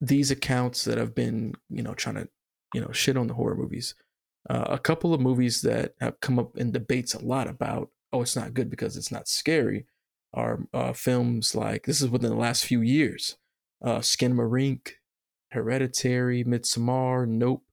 [0.00, 2.28] these accounts that have been, you know, trying to,
[2.74, 3.94] you know, shit on the horror movies.
[4.48, 8.22] Uh, a couple of movies that have come up in debates a lot about, oh,
[8.22, 9.86] it's not good because it's not scary,
[10.32, 13.36] are uh, films like this is within the last few years,
[13.84, 14.92] uh, Skinamarink,
[15.50, 17.64] Hereditary, Midsommar, Nope,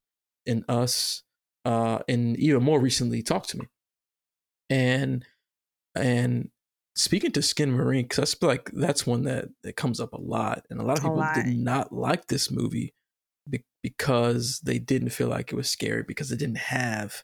[0.46, 1.24] and Us,
[1.66, 3.68] uh, and even more recently, Talk to Me,
[4.70, 5.26] and
[5.96, 6.50] and
[6.96, 10.66] speaking to Skinamarink, because I feel like that's one that that comes up a lot,
[10.70, 11.36] and a lot of A people lot.
[11.36, 12.94] did not like this movie
[13.50, 17.24] be- because they didn't feel like it was scary because it didn't have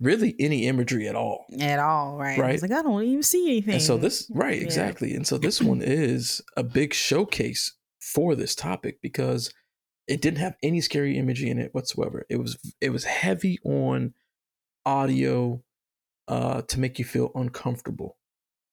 [0.00, 1.44] really any imagery at all.
[1.60, 2.38] At all, right?
[2.38, 2.54] Right.
[2.54, 3.74] It's like I don't even see anything.
[3.74, 4.64] And so this, right, Yeah.
[4.64, 9.52] exactly, and so this one is a big showcase for this topic because
[10.06, 12.24] it didn't have any scary imagery in it whatsoever.
[12.30, 14.14] It was it was heavy on
[14.86, 15.62] audio
[16.28, 18.16] uh, to make you feel uncomfortable,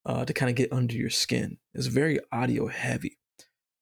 [0.05, 1.57] uh, to kind of get under your skin.
[1.73, 3.17] It's very audio heavy,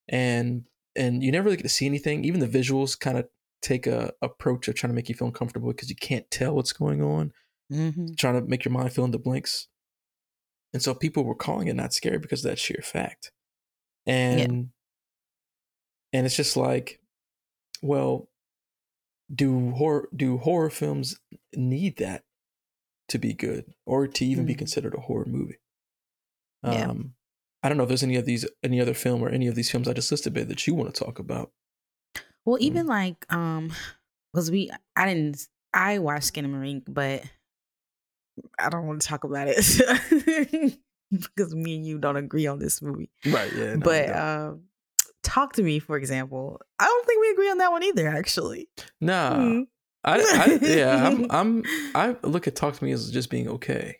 [0.07, 2.23] and and you never really get to see anything.
[2.23, 3.27] Even the visuals kind of
[3.61, 6.73] take a approach of trying to make you feel uncomfortable because you can't tell what's
[6.73, 7.31] going on
[7.71, 8.17] Mhm.
[8.17, 9.67] trying to make your mind fill in the blanks.
[10.73, 13.31] And so people were calling it not scary because of that sheer fact.
[14.05, 14.71] And
[16.11, 16.99] and it's just like,
[17.81, 18.29] well,
[19.33, 21.19] do horror do horror films
[21.55, 22.25] need that
[23.09, 24.59] to be good or to even be Mhm.
[24.59, 25.57] considered a horror movie?
[26.63, 26.89] Yeah.
[26.89, 27.13] Um
[27.63, 29.71] I don't know if there's any of these any other film or any of these
[29.71, 31.51] films I just listed babe, that you want to talk about.
[32.45, 32.61] Well, Mm.
[32.61, 33.71] even like um,
[34.33, 37.23] because we I didn't I watched Skinamarink, but
[38.59, 39.57] I don't want to talk about it
[41.11, 43.09] because me and you don't agree on this movie.
[43.25, 43.75] Right, yeah.
[43.75, 44.49] no, but no.
[44.51, 44.63] um,
[45.23, 46.59] talk to me, for example.
[46.79, 48.07] I don't think we agree on that one either.
[48.09, 48.67] Actually,
[48.99, 49.35] nah.
[49.35, 49.67] Mm.
[50.03, 51.63] I, I yeah, I'm I'm
[51.95, 53.99] I look at Talk to Me as just being okay.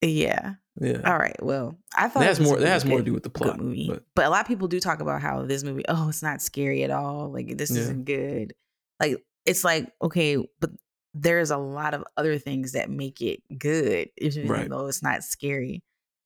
[0.00, 0.54] yeah.
[0.80, 1.00] Yeah.
[1.04, 1.36] All right.
[1.42, 3.58] Well, I thought That has more that has more to do with the plot.
[3.60, 3.86] movie.
[3.88, 6.42] But But a lot of people do talk about how this movie, oh, it's not
[6.42, 7.30] scary at all.
[7.30, 7.82] Like this Yeah.
[7.82, 8.54] isn't good.
[9.00, 10.70] Like it's like okay, but
[11.14, 14.68] there's a lot of other things that make it good, even Right.
[14.68, 15.84] though it's not scary,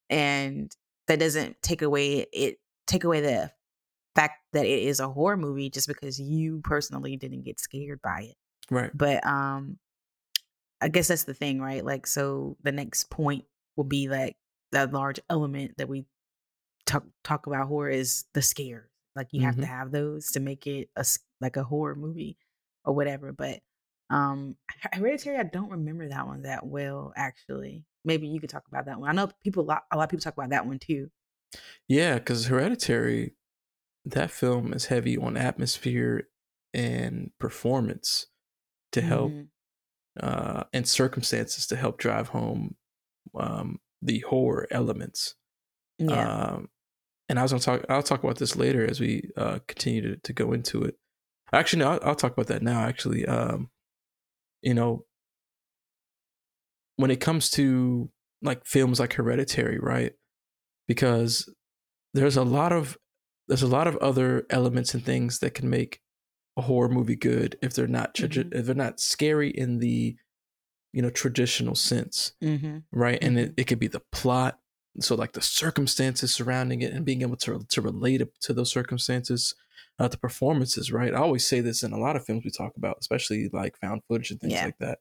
[0.09, 0.75] and
[1.07, 3.51] that doesn't take away it take away the
[4.15, 8.21] fact that it is a horror movie just because you personally didn't get scared by
[8.31, 8.35] it.
[8.71, 8.89] Right.
[8.95, 9.77] But um
[10.81, 11.85] I guess that's the thing, right?
[11.85, 13.45] Like so the next point
[13.79, 14.37] will be like
[14.73, 16.05] that large element that we
[16.85, 18.89] talk talk about horror is the scare.
[19.15, 21.05] Like you have hmm to have those to make it a
[21.41, 22.37] like a horror movie
[22.85, 23.31] or whatever.
[23.33, 23.61] But
[24.09, 24.57] um
[24.93, 27.85] Hereditary, I don't remember that one that well actually.
[28.05, 29.09] Maybe you could talk about that one.
[29.09, 31.11] I know people a lot, a lot of people talk about that one too.
[31.87, 33.35] Yeah, because Hereditary,
[34.05, 36.29] that film is heavy on atmosphere
[36.73, 38.27] and performance
[38.93, 39.49] to help Mhm.
[40.19, 42.75] uh, and circumstances to help drive home
[43.37, 45.35] um, the horror elements.
[45.97, 46.53] Yeah.
[46.53, 46.69] Um,
[47.27, 47.85] and I was gonna talk.
[47.89, 50.95] I'll talk about this later as we uh, continue to, to go into it.
[51.53, 52.79] Actually, no, I'll, I'll talk about that now.
[52.81, 53.69] Actually, um,
[54.61, 55.05] you know,
[56.95, 58.09] when it comes to
[58.41, 60.13] like films like Hereditary, right?
[60.87, 61.47] Because
[62.13, 62.97] there's a lot of
[63.47, 65.99] there's a lot of other elements and things that can make
[66.57, 68.53] a horror movie good if they're not Mhm.
[68.53, 70.15] if they're not scary in the
[70.93, 72.83] you know traditional sense Mhm.
[72.91, 73.19] right?
[73.21, 74.59] And it, it could be the plot.
[74.99, 79.55] So like the circumstances surrounding it and being able to to relate to those circumstances
[79.99, 81.13] uh, the performances right?
[81.13, 84.01] I always say this in a lot of films we talk about especially like found
[84.07, 84.65] footage and things Yeah.
[84.65, 84.99] like that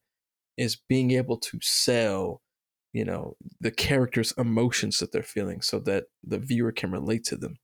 [0.57, 2.43] is being able to sell
[2.93, 7.36] you know the characters emotions that they're feeling so that the viewer can relate to
[7.36, 7.59] them.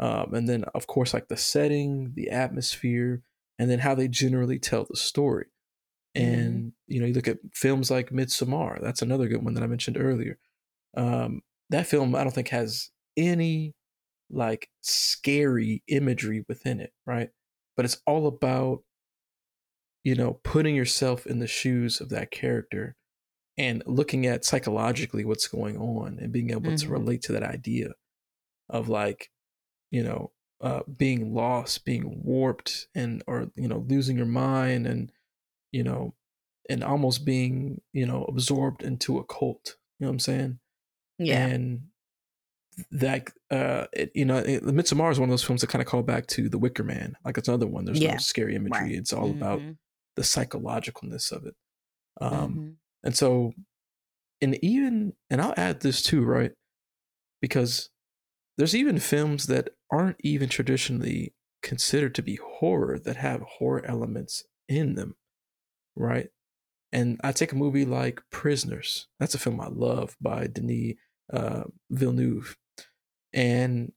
[0.00, 3.22] Um, and then of course like the setting the atmosphere
[3.58, 5.46] and then how they generally tell the story
[6.14, 9.66] and you know you look at films like midsommar that's another good one that i
[9.66, 10.38] mentioned earlier.
[10.96, 13.74] Um, that film i don't think has any
[14.30, 17.30] like scary imagery within it right?
[17.76, 18.84] But it's all about
[20.04, 22.96] you know putting yourself in the shoes of that character
[23.58, 26.92] and looking at psychologically what's going on and being able to Mhm.
[26.92, 27.94] relate to that idea
[28.70, 29.30] of like
[29.90, 35.12] you know uh, being lost being warped and or you know losing your mind and
[35.72, 36.14] you know
[36.70, 40.60] and almost being you know absorbed into a cult you know what i'm saying
[41.18, 41.46] Yeah.
[41.46, 41.88] and
[42.90, 45.82] that uh it, you know it, the midsommar is one of those films that kind
[45.82, 48.90] of call back to the wicker man like it's another one there's no scary imagery
[48.90, 48.98] Right.
[48.98, 49.76] it's all about Mhm.
[50.16, 51.54] the psychologicalness of it
[52.20, 52.76] um Mhm.
[53.04, 53.52] and so
[54.42, 56.52] and even and i'll add this too right
[57.42, 57.90] because
[58.58, 64.44] there's even films that aren't even traditionally considered to be horror that have horror elements
[64.68, 65.16] in them
[65.96, 66.28] right?
[66.92, 69.08] And i take a movie like prisoners.
[69.18, 70.94] That's a film i love by denis
[71.32, 72.56] uh, villeneuve.
[73.32, 73.92] And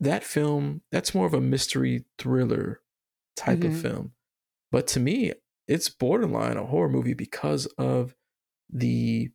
[0.00, 2.80] that film that's more of a mystery thriller
[3.36, 3.82] type of Mhm.
[3.82, 4.12] film.
[4.70, 5.32] But to me
[5.68, 8.14] it's borderline a horror movie because of
[8.70, 9.30] the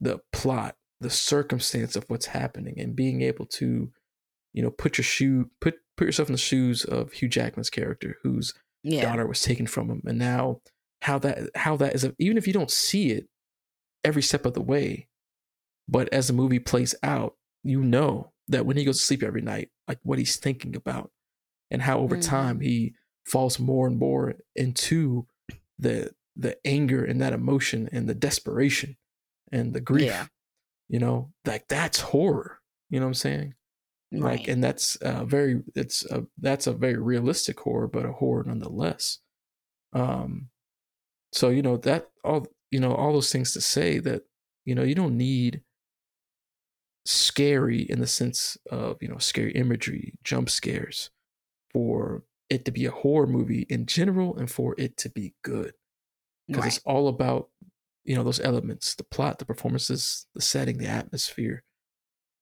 [0.00, 3.90] the plot the circumstance of what's happening and being able to
[4.52, 8.16] you know put your shoe put put yourself in the shoes of hugh jackman's character
[8.22, 8.52] whose
[8.82, 9.02] Yeah.
[9.02, 10.02] daughter was taken from him.
[10.06, 10.60] And now
[11.02, 13.28] how that how that is even if you don't see it
[14.04, 15.08] every step of the way
[15.88, 19.42] but as the movie plays out you know that when he goes to sleep every
[19.42, 21.10] night like what he's thinking about
[21.70, 22.64] and how over time Mhm.
[22.64, 22.94] he
[23.26, 25.26] falls more and more into
[25.78, 28.96] the the anger and that emotion and the desperation
[29.52, 30.26] and the grief Yeah.
[30.88, 33.54] you know like that's horror you know what i'm saying
[34.12, 38.44] like and that's uh very it's a that's a very realistic horror but a horror
[38.44, 39.18] nonetheless
[39.92, 40.49] um
[41.32, 44.24] so you know that all you know all those things to say that
[44.64, 45.62] you know you don't need
[47.04, 51.10] scary in the sense of you know scary imagery jump scares
[51.72, 55.74] for it to be a horror movie in general and for it to be good
[56.52, 56.66] because right.
[56.66, 57.50] it's all about
[58.04, 61.64] you know those elements the plot the performances the setting the atmosphere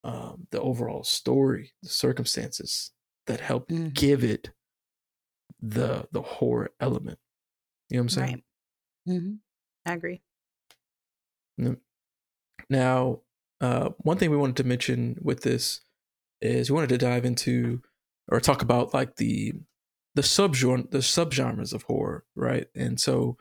[0.04, 2.92] um, the overall story the circumstances
[3.26, 3.92] that help Mhm.
[3.94, 4.50] give it
[5.60, 7.18] the the horror element
[7.90, 8.44] you know what i'm saying Right.
[9.08, 9.34] Hmm
[9.86, 10.20] I agree.
[12.68, 13.20] Now,
[13.60, 15.80] uh, one thing we wanted to mention with this
[16.40, 17.82] is we wanted to dive into
[18.30, 19.54] or talk about like the
[20.14, 22.66] the subgenre the subgenres of horror, right?
[22.74, 23.38] And so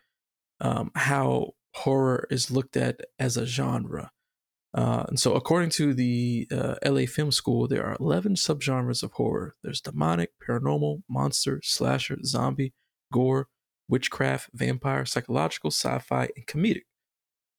[0.61, 4.11] um, how horror is looked at as a genre.
[4.73, 9.13] Uh, and so, according to the uh, LA Film School, there are 11 subgenres of
[9.13, 9.55] horror.
[9.63, 12.73] There's demonic, paranormal, monster, slasher, zombie,
[13.11, 13.47] gore,
[13.89, 16.83] witchcraft, vampire, psychological, sci-fi, and comedic.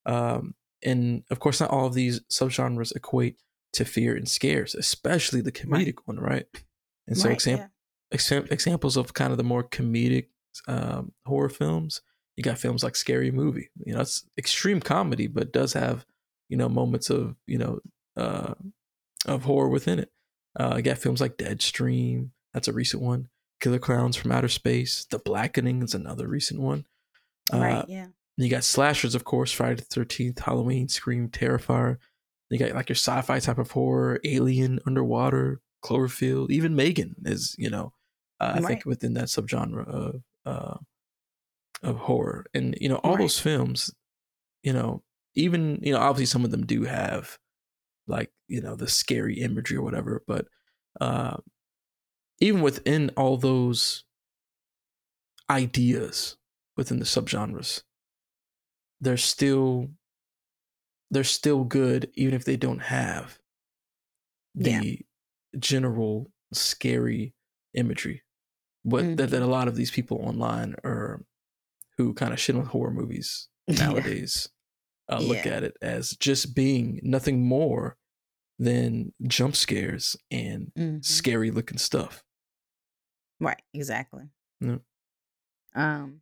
[0.06, 3.40] Um, and of course, not all of these subgenres equate
[3.74, 6.46] to fear and scares, especially the comedic one, right?
[7.06, 7.70] And so, Right, example
[8.10, 10.26] exam- examples of kind of the more comedic
[10.66, 12.00] um, horror films.
[12.36, 13.70] You got films like Scary Movie.
[13.84, 16.06] You know, it's extreme comedy, but does have
[16.48, 17.80] you know moments of you know
[18.16, 18.54] uh,
[19.26, 20.10] of horror within it.
[20.58, 23.28] Uh, you got films like Deadstream, That's a recent one.
[23.60, 25.06] Killer Clowns from Outer Space.
[25.10, 26.86] The Blackening is another recent one.
[27.52, 27.72] right.
[27.78, 28.06] Uh, Yeah.
[28.36, 31.96] you got slashers, of course, Friday the Thirteenth, Halloween, Scream, Terrifier.
[32.50, 37.68] You got like your sci-fi type of horror, Alien, Underwater, Cloverfield, even Megan is you
[37.70, 37.92] know,
[38.40, 40.76] uh, I think within that subgenre of uh,
[41.82, 43.20] of horror, and you know all Right.
[43.22, 43.90] those films,
[44.62, 45.02] you know,
[45.34, 47.38] even you know obviously some of them do have
[48.06, 50.46] like you know the scary imagery or whatever, but
[51.00, 51.36] uh,
[52.40, 54.04] even within all those
[55.50, 56.36] ideas
[56.76, 57.82] within the subgenres,
[59.00, 59.88] they're still
[61.10, 63.38] they're still good even if they don't have
[64.54, 65.58] the Yeah.
[65.58, 67.34] general scary
[67.72, 68.22] imagery.
[68.84, 69.48] But that, that a Mhm.
[69.48, 71.24] lot of these people online are
[71.96, 73.86] who kind of shit on horror movies Yeah.
[73.86, 74.50] nowadays
[75.10, 75.54] uh, look Yeah.
[75.56, 77.96] at it as just being nothing more
[78.58, 81.02] than jump scares and Mhm.
[81.04, 82.22] scary looking stuff.
[83.40, 84.24] Right, exactly.
[84.60, 84.78] Yeah.
[85.74, 86.20] Um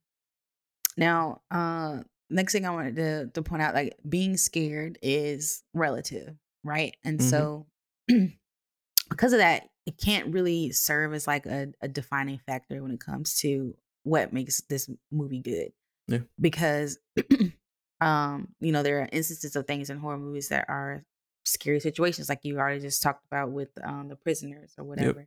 [0.96, 6.34] now uh next thing I wanted to to point out like being scared is relative,
[6.64, 6.94] right?
[7.04, 7.22] And Mhm.
[7.22, 7.66] so
[9.08, 13.00] because of that, it can't really serve as like a, a defining factor when it
[13.00, 15.72] comes to what makes this movie good.
[16.08, 16.20] Yeah.
[16.40, 16.98] Because
[18.00, 21.04] um, you know, there are instances of things in horror movies that are
[21.44, 25.26] scary situations, like you already just talked about with um the prisoners or whatever.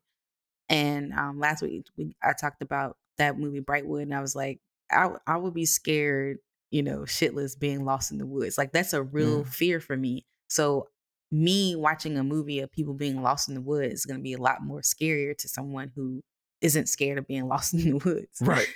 [0.69, 4.59] And um, last week we, I talked about that movie Brightwood, and I was like,
[4.91, 6.37] I I would be scared,
[6.71, 8.57] you know, shitless being lost in the woods.
[8.57, 9.43] Like that's a real Yeah.
[9.43, 10.25] fear for me.
[10.49, 10.89] So
[11.31, 14.33] me watching a movie of people being lost in the woods is going to be
[14.33, 16.21] a lot more scarier to someone who
[16.61, 18.41] isn't scared of being lost in the woods.
[18.41, 18.69] Right.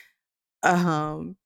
[0.64, 1.38] Um,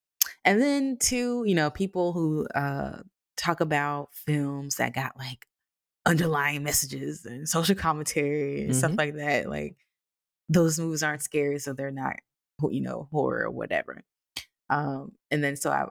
[0.45, 3.03] and then too, you know, people who uh
[3.37, 5.47] talk about films that got like
[6.05, 8.97] underlying messages and social commentary and stuff Mhm.
[8.97, 9.49] like that.
[9.49, 9.77] Like
[10.49, 12.17] those movies aren't scary, so they're not,
[12.69, 14.01] you know, horror or whatever.
[14.69, 15.87] Um, and then so I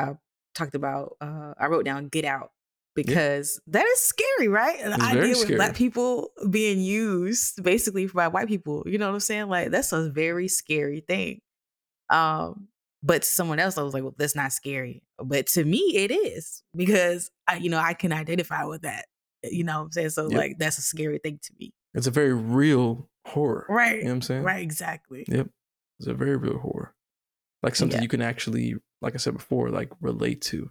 [0.00, 0.16] I
[0.54, 2.50] talked about uh I wrote down Get Out
[2.94, 4.76] because that is scary, right?
[4.78, 8.82] It's very idea with black people being used basically by white people.
[8.86, 9.48] You know what I'm saying?
[9.48, 11.40] Like that's a very scary thing.
[12.10, 12.68] Um,
[13.02, 15.02] but to someone else, I was like, well, that's not scary.
[15.18, 19.06] But to me, it is because I, you know, I can identify with that.
[19.44, 20.10] You know what I'm saying?
[20.10, 20.38] So Yep.
[20.38, 21.72] like that's a scary thing to me.
[21.94, 23.66] It's a very real horror.
[23.68, 23.96] Right.
[23.98, 24.42] You know what I'm saying?
[24.42, 25.24] Right, exactly.
[25.28, 25.48] Yep.
[25.98, 26.94] It's a very real horror.
[27.62, 28.02] Like something Yeah.
[28.02, 30.70] you can actually, like I said before, like relate to.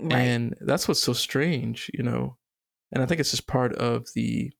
[0.00, 0.18] Right.
[0.18, 2.36] And that's what's so strange, you know.
[2.92, 4.52] And I think it's just part of the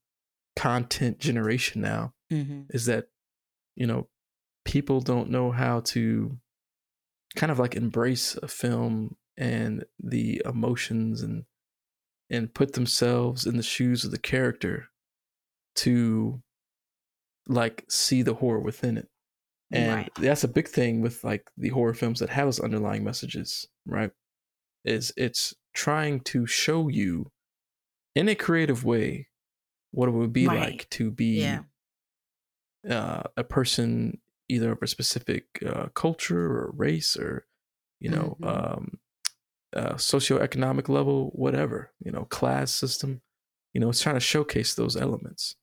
[0.57, 3.07] content generation now hmm is that,
[3.74, 4.09] you know,
[4.64, 6.38] people don't know how to
[7.36, 11.44] kind of like embrace a film and the emotions and
[12.30, 14.86] and put themselves in the shoes of the character
[15.74, 16.40] to
[17.49, 19.09] like see the horror within it.
[19.72, 20.12] And Right.
[20.16, 24.12] that's a big thing with like the horror films that have those underlying messages, right?
[24.84, 27.32] Is it's trying to show you
[28.14, 29.28] in a creative way
[29.92, 30.57] what it would be Right.
[30.57, 31.64] like to be Yeah.
[32.88, 37.47] uh, a person either of a specific uh, culture or race or
[38.01, 38.49] you know Mhm.
[38.49, 39.01] um,
[39.74, 43.22] uh, socioeconomic level, whatever you know, class system.
[43.74, 45.57] You know, it's trying to showcase those elements.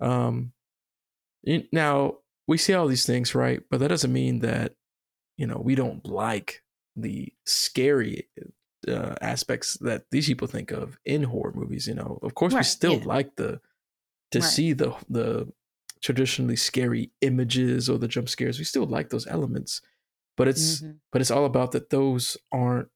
[0.00, 0.52] Um,
[1.72, 2.18] now
[2.48, 3.60] we see all these things, right?
[3.70, 4.74] But that doesn't mean that
[5.36, 6.62] you know we don't like
[6.96, 8.28] the scary
[8.88, 11.86] uh, aspects that these people think of in horror movies.
[11.86, 13.04] You know, of course, we still yeah.
[13.04, 13.60] like the
[14.32, 14.44] to Right.
[14.48, 15.52] see the the
[16.02, 18.58] traditionally scary images or the jump scares.
[18.58, 19.80] We still like those elements,
[20.36, 20.98] but it's Mhm.
[21.12, 21.90] but it's all about that.
[21.90, 22.88] Those aren't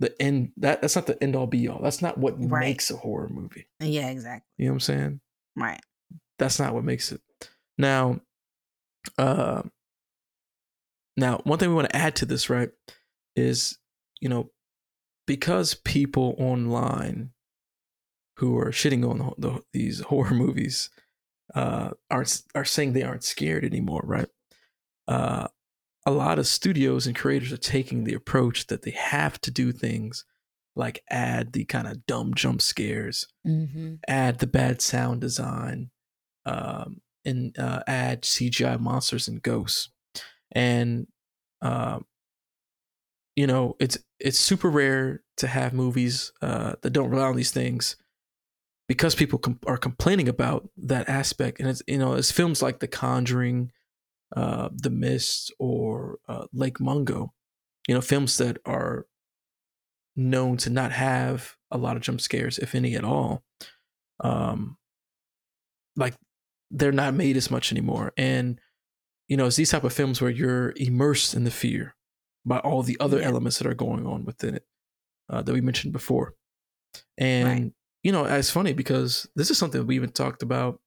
[0.00, 0.52] the end.
[0.56, 1.80] That that's not the end all be all.
[1.82, 2.60] That's not what Right.
[2.60, 3.66] makes a horror movie.
[3.80, 4.50] Yeah, exactly.
[4.58, 5.20] You know what I'm saying?
[5.56, 5.80] Right.
[6.38, 7.20] That's not what makes it.
[7.78, 8.20] Now,
[9.18, 9.62] uh,
[11.16, 12.70] now one thing we want to add to this, right,
[13.36, 13.78] is
[14.20, 14.50] you know
[15.26, 17.30] because people online
[18.38, 20.90] who are shitting on the, the, these horror movies
[21.54, 24.28] uh, aren't are saying they aren't scared anymore, right?
[25.06, 25.46] Uh,
[26.06, 29.72] a lot of studios and creators are taking the approach that they have to do
[29.72, 30.24] things
[30.76, 33.94] like add the kind of dumb jump scares, Mm-hmm.
[34.08, 35.90] add the bad sound design,
[36.46, 39.90] um, and uh, add CGI monsters and ghosts.
[40.52, 41.06] And
[41.62, 42.04] um,
[43.36, 47.50] you know, it's it's super rare to have movies uh, that don't rely on these
[47.50, 47.96] things
[48.86, 51.60] because people com- are complaining about that aspect.
[51.60, 53.72] And it's you know, it's films like The Conjuring,
[54.36, 57.32] uh, The Mist, or uh, Lake Mungo.
[57.88, 59.06] You know, films that are
[60.16, 63.42] known to not have a lot of jump scares, if any at all.
[64.20, 64.78] Um,
[65.96, 66.14] like
[66.74, 68.12] they're not made as much anymore.
[68.16, 68.60] And
[69.28, 71.96] you know, it's these type of films where you're immersed in the fear
[72.44, 73.26] by all the other Yeah.
[73.28, 74.66] elements that are going on within it
[75.30, 76.34] uh, that we mentioned before.
[77.18, 77.72] And Right.
[78.02, 80.80] you know, it's funny because this is something we even talked about.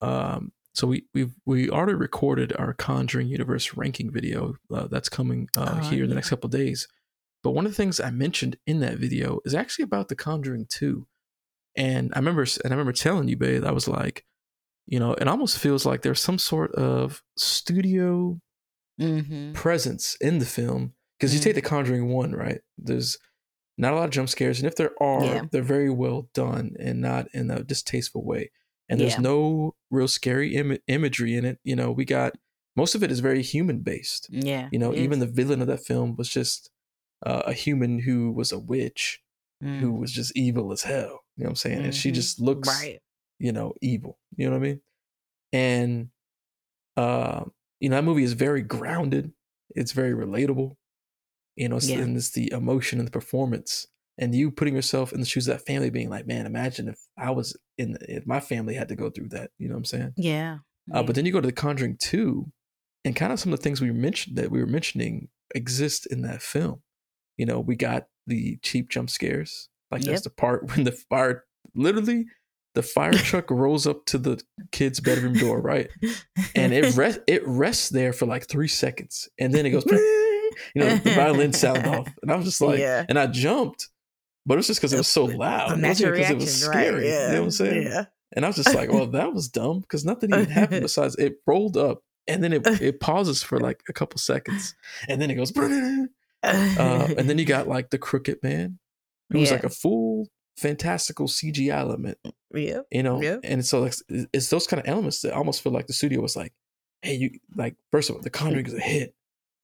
[0.00, 5.48] Um, so we we we already recorded our Conjuring Universe ranking video uh, that's coming
[5.56, 6.88] uh, Oh, here in the next couple of days.
[7.42, 10.66] But one of the things I mentioned in that video is actually about the Conjuring
[10.70, 11.06] 2.
[11.76, 14.24] And I remember and I remember telling you, babe, I was like,
[14.90, 18.38] you know, it almost feels like there's some sort of studio
[19.00, 19.52] Mm-hmm.
[19.54, 21.44] presence in the film because you Mm.
[21.44, 22.60] take the Conjuring one, right?
[22.76, 23.16] There's
[23.78, 25.44] not a lot of jump scares, and if there are, Yeah.
[25.50, 28.50] they're very well done and not in a distasteful way.
[28.90, 29.20] And there's Yeah.
[29.20, 31.58] no real scary Im- imagery in it.
[31.64, 32.34] You know, we got
[32.76, 34.28] most of it is very human based.
[34.30, 34.68] Yeah.
[34.70, 35.26] You know, even is.
[35.28, 36.70] the villain of that film was just
[37.24, 39.22] uh, a human who was a witch
[39.62, 39.98] who Mm.
[40.00, 41.20] was just evil as hell.
[41.36, 41.84] You know what I'm saying?
[41.84, 42.14] And she Mhm.
[42.14, 42.98] just looks right.
[43.40, 44.18] You know, evil.
[44.36, 44.80] You know what I mean?
[45.52, 46.08] And
[46.96, 47.44] uh,
[47.80, 49.32] you know, that movie is very grounded.
[49.74, 50.76] It's very relatable.
[51.56, 51.98] You know, it's, Yeah.
[51.98, 53.86] and it's the emotion and the performance.
[54.18, 56.98] And you putting yourself in the shoes of that family being like, man, imagine if
[57.16, 59.50] I was in if my family had to go through that.
[59.58, 60.12] You know what I'm saying?
[60.16, 60.58] Yeah.
[60.92, 62.50] Uh, but then you go to the Conjuring 2,
[63.04, 66.22] and kind of some of the things we mentioned that we were mentioning exist in
[66.22, 66.82] that film.
[67.38, 69.68] You know, we got the cheap jump scares.
[69.90, 70.10] Like Yep.
[70.10, 71.44] that's the part when the fire
[71.74, 72.26] literally
[72.74, 74.40] the fire truck rolls up to the
[74.72, 75.88] kid's bedroom door, right?
[76.54, 79.28] And it rest it rests there for like three seconds.
[79.38, 79.84] And then it goes
[80.74, 82.08] you know, the violin sound off.
[82.22, 83.04] And I was just like Yeah.
[83.08, 83.88] and I jumped,
[84.46, 85.78] but it was just because it was so loud.
[85.78, 86.94] It wasn't because it was scary.
[86.94, 87.04] right?
[87.04, 87.26] Yeah.
[87.28, 87.82] You know what I'm saying?
[87.86, 88.04] Yeah.
[88.36, 91.34] And I was just like, well, that was dumb because nothing even happened besides it
[91.46, 94.76] rolled up and then it, it pauses for like a couple seconds
[95.08, 96.06] and then it goes, uh,
[96.44, 98.78] and then you got like the Crooked Man,
[99.30, 99.56] who was Yeah.
[99.56, 100.28] like a full
[100.60, 102.18] fantastical CG element,
[102.54, 102.80] yeah.
[102.90, 103.20] you know?
[103.22, 103.40] Yep.
[103.44, 106.36] And so like, it's those kind of elements that almost feel like the studio was
[106.36, 106.52] like,
[107.02, 109.14] hey, you like, first of all, The Conjuring is a hit.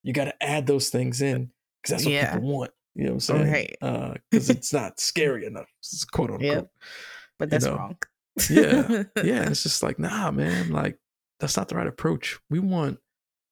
[0.03, 1.51] You got to add those things in
[1.81, 2.33] because that's what Yeah.
[2.33, 2.71] people want.
[2.95, 3.51] You know what I'm saying?
[3.81, 4.21] Right.
[4.31, 5.67] Because it's not scary enough,
[6.11, 6.41] quote unquote.
[6.45, 6.71] Yep.
[7.37, 7.75] But you that's know.
[7.75, 7.97] wrong.
[8.49, 9.41] Yeah, yeah.
[9.41, 10.97] And it's just like, nah, man, like
[11.39, 12.39] that's not the right approach.
[12.49, 12.97] We want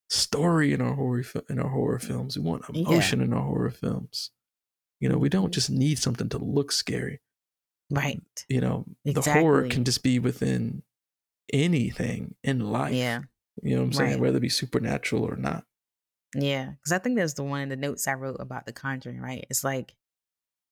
[0.09, 2.37] story in our horror in our horror films.
[2.37, 2.81] We want Yeah.
[2.81, 4.31] emotion in our horror films.
[4.99, 5.53] You know, we don't Mhm.
[5.53, 7.19] just need something to look scary.
[7.91, 8.21] Right.
[8.49, 10.83] You know, the horror can just be within
[11.53, 12.93] anything in life.
[12.93, 13.21] Yeah.
[13.61, 14.11] You know what I'm saying?
[14.13, 14.19] Right.
[14.19, 15.63] Whether it be supernatural or not.
[16.35, 16.71] Yeah.
[16.71, 19.45] Because I think that's the one of the notes I wrote about The Conjuring, right?
[19.49, 19.95] It's like,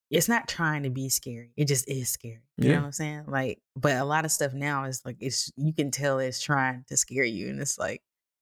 [0.10, 1.52] it's not trying to be scary.
[1.56, 2.42] It just is scary.
[2.58, 2.76] You Yeah.
[2.76, 3.24] know what I'm saying?
[3.28, 6.84] Like, but a lot of stuff now is like, it's, you can tell it's trying
[6.90, 7.50] to scare you.
[7.50, 8.02] And it's like,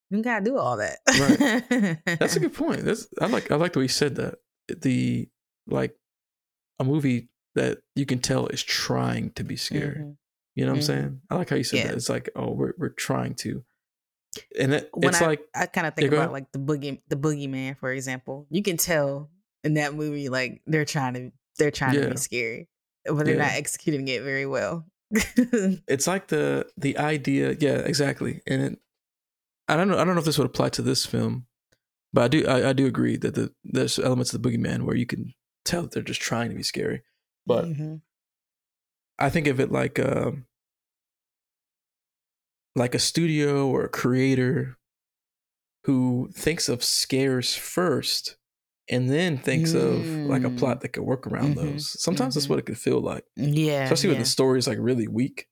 [0.09, 0.97] you gotta do all that.
[1.07, 1.97] Right.
[2.19, 2.83] That's a good point.
[2.83, 4.39] That's I like I like the way you said that.
[4.67, 5.29] The
[5.67, 5.95] like
[6.79, 9.97] a movie that you can tell is trying to be scary.
[9.99, 10.17] Mhm.
[10.55, 10.81] You know what Mhm.
[10.81, 11.21] I'm saying?
[11.29, 11.87] I like how you said Yeah.
[11.87, 11.95] that.
[11.95, 13.63] It's like, oh, we're we're trying to,
[14.59, 17.15] and it, When it's I, like, I kind of think about like the boogie, the
[17.15, 18.47] boogeyman, for example.
[18.49, 19.31] You can tell
[19.63, 22.69] in that movie, like they're trying to, they're trying to be scary,
[23.05, 23.43] but they're Yeah.
[23.43, 24.87] not executing it very well.
[25.87, 27.55] it's like the the idea.
[27.59, 28.41] Yeah, exactly.
[28.47, 28.79] And it,
[29.67, 29.97] I don't know.
[29.97, 31.47] I don't know if this would apply to this film,
[32.13, 32.47] but I do.
[32.47, 35.33] I, I do agree that the there's elements of the boogeyman where you can
[35.65, 37.03] tell that they're just trying to be scary.
[37.45, 38.01] But Mhm.
[39.19, 40.47] I think of it like um
[42.75, 44.77] like a studio or a creator
[45.85, 48.37] who thinks of scares first
[48.89, 50.55] and then thinks of like a Mm.
[50.57, 51.99] plot that could work around Mhm, those.
[52.01, 52.49] Sometimes that's mhm.
[52.49, 53.25] what it could feel like.
[53.35, 55.47] yeah, Especially yeah, when the story is like really weak.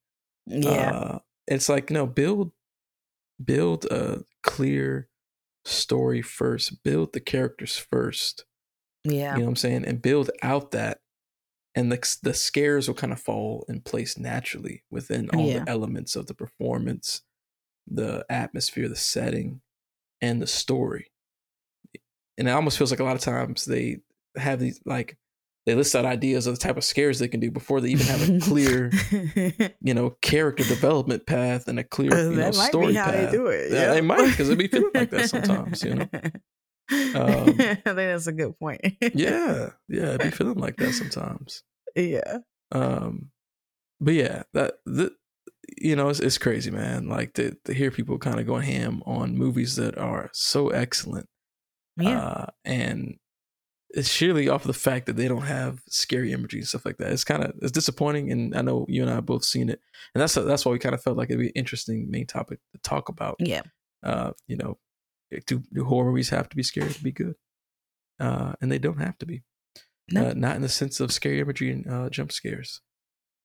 [0.46, 2.52] yeah, Uh, it's like no, build
[3.44, 5.10] build a clear
[5.66, 6.84] story first.
[6.84, 8.46] Build the characters first.
[9.04, 9.86] yeah, You know what I'm saying?
[9.86, 11.02] And build out that
[11.76, 15.64] and the the scares will kind of fall in place naturally within all Yeah.
[15.64, 17.22] the elements of the performance,
[17.88, 19.62] the atmosphere, the setting,
[20.22, 21.12] and the story.
[22.38, 23.98] And it almost feels like a lot of times they
[24.38, 25.18] have these like
[25.66, 28.08] they list out ideas of the type of scares they can do before they even
[28.08, 28.92] have a clear,
[29.82, 33.32] you know, character development path and a clear, you know, story path.
[33.32, 33.72] they do it.
[33.72, 36.10] Yeah, Yeah, they might, 'cause it be feeling like that sometimes, you know?
[36.92, 37.22] Um,
[37.60, 38.82] I think that's a good point.
[39.14, 41.64] Yeah, yeah, it'd be feeling like that sometimes.
[41.96, 42.40] yeah,
[42.72, 43.32] Um,
[44.00, 45.12] but yeah, that the
[45.78, 47.08] you know it's, it's crazy, man.
[47.08, 51.28] Like to to hear people kind of going ham on movies that are so excellent,
[51.98, 53.18] yeah, uh, and
[53.92, 56.98] it's sheerly off of the fact that they don't have scary imagery and stuff like
[56.98, 57.12] that.
[57.12, 59.80] It's kind of it's disappointing, and I know you and I have both seen it,
[60.14, 62.60] and that's that's why we kind of felt like it'd be an interesting main topic
[62.74, 63.36] to talk about.
[63.40, 63.62] yeah,
[64.04, 64.78] Uh, you know,
[65.46, 67.36] do, do horror movies have to be scary to be good?
[68.20, 69.44] Uh, and they don't have to be.
[70.12, 70.30] No.
[70.30, 72.82] Uh, not in the sense of scary imagery and uh, jump scares.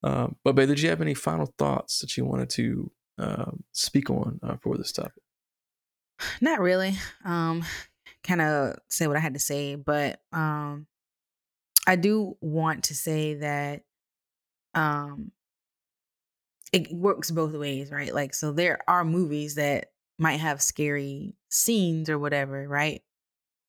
[0.03, 4.11] Um, but, babe, did you have any final thoughts that you wanted to uh, speak
[4.11, 5.23] on uh, for this topic?
[6.41, 6.95] Not really.
[7.25, 7.65] Um,
[8.23, 10.87] kind of say what I had to say, but um,
[11.87, 13.83] I do want to say that
[14.75, 15.33] um,
[16.73, 18.13] it works both ways, right?
[18.13, 23.03] Like, so there are movies that might have scary scenes or whatever, right?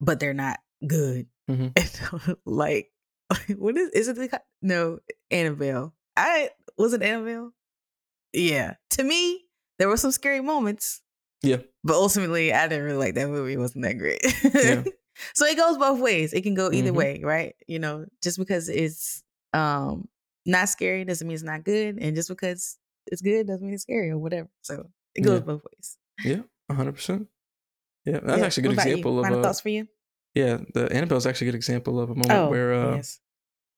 [0.01, 1.27] But they're not good.
[1.49, 2.31] Mm-hmm.
[2.45, 2.91] like,
[3.57, 4.15] what is is it?
[4.15, 4.99] The, no,
[5.31, 5.93] Annabelle.
[6.15, 7.51] I was it Annabelle.
[8.33, 9.45] Yeah, to me,
[9.79, 11.01] there were some scary moments.
[11.41, 13.53] Yeah, but ultimately, I didn't really like that movie.
[13.53, 14.21] It wasn't that great.
[14.43, 14.83] Yeah.
[15.35, 16.33] so it goes both ways.
[16.33, 16.97] It can go either mm-hmm.
[16.97, 17.55] way, right?
[17.67, 19.23] You know, just because it's
[19.53, 20.07] um
[20.45, 22.77] not scary doesn't mean it's not good, and just because
[23.07, 24.49] it's good doesn't mean it's scary or whatever.
[24.61, 25.45] So it goes yeah.
[25.45, 25.97] both ways.
[26.23, 27.27] Yeah, hundred percent.
[28.05, 28.45] Yeah, that's yeah.
[28.45, 29.19] actually a good example you?
[29.19, 29.87] of Final thoughts for you.
[30.33, 33.19] Yeah, the Annabelle is actually a good example of a moment oh, where uh, yes.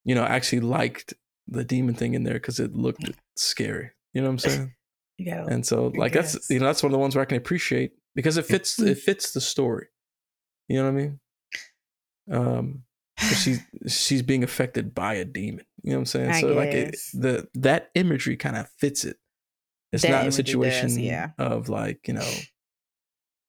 [0.04, 1.14] you know I actually liked
[1.46, 3.90] the demon thing in there because it looked scary.
[4.12, 4.74] You know what I'm saying?
[5.18, 5.44] yeah.
[5.48, 7.92] And so like that's you know that's one of the ones where I can appreciate
[8.14, 9.86] because it fits it fits the story.
[10.68, 11.20] You know what I mean?
[12.30, 12.82] Um,
[13.18, 15.64] she's she's being affected by a demon.
[15.82, 16.30] You know what I'm saying?
[16.30, 16.56] I so guess.
[16.56, 19.16] like it, the that imagery kind of fits it.
[19.92, 21.30] It's that not a situation does, yeah.
[21.38, 22.30] of like you know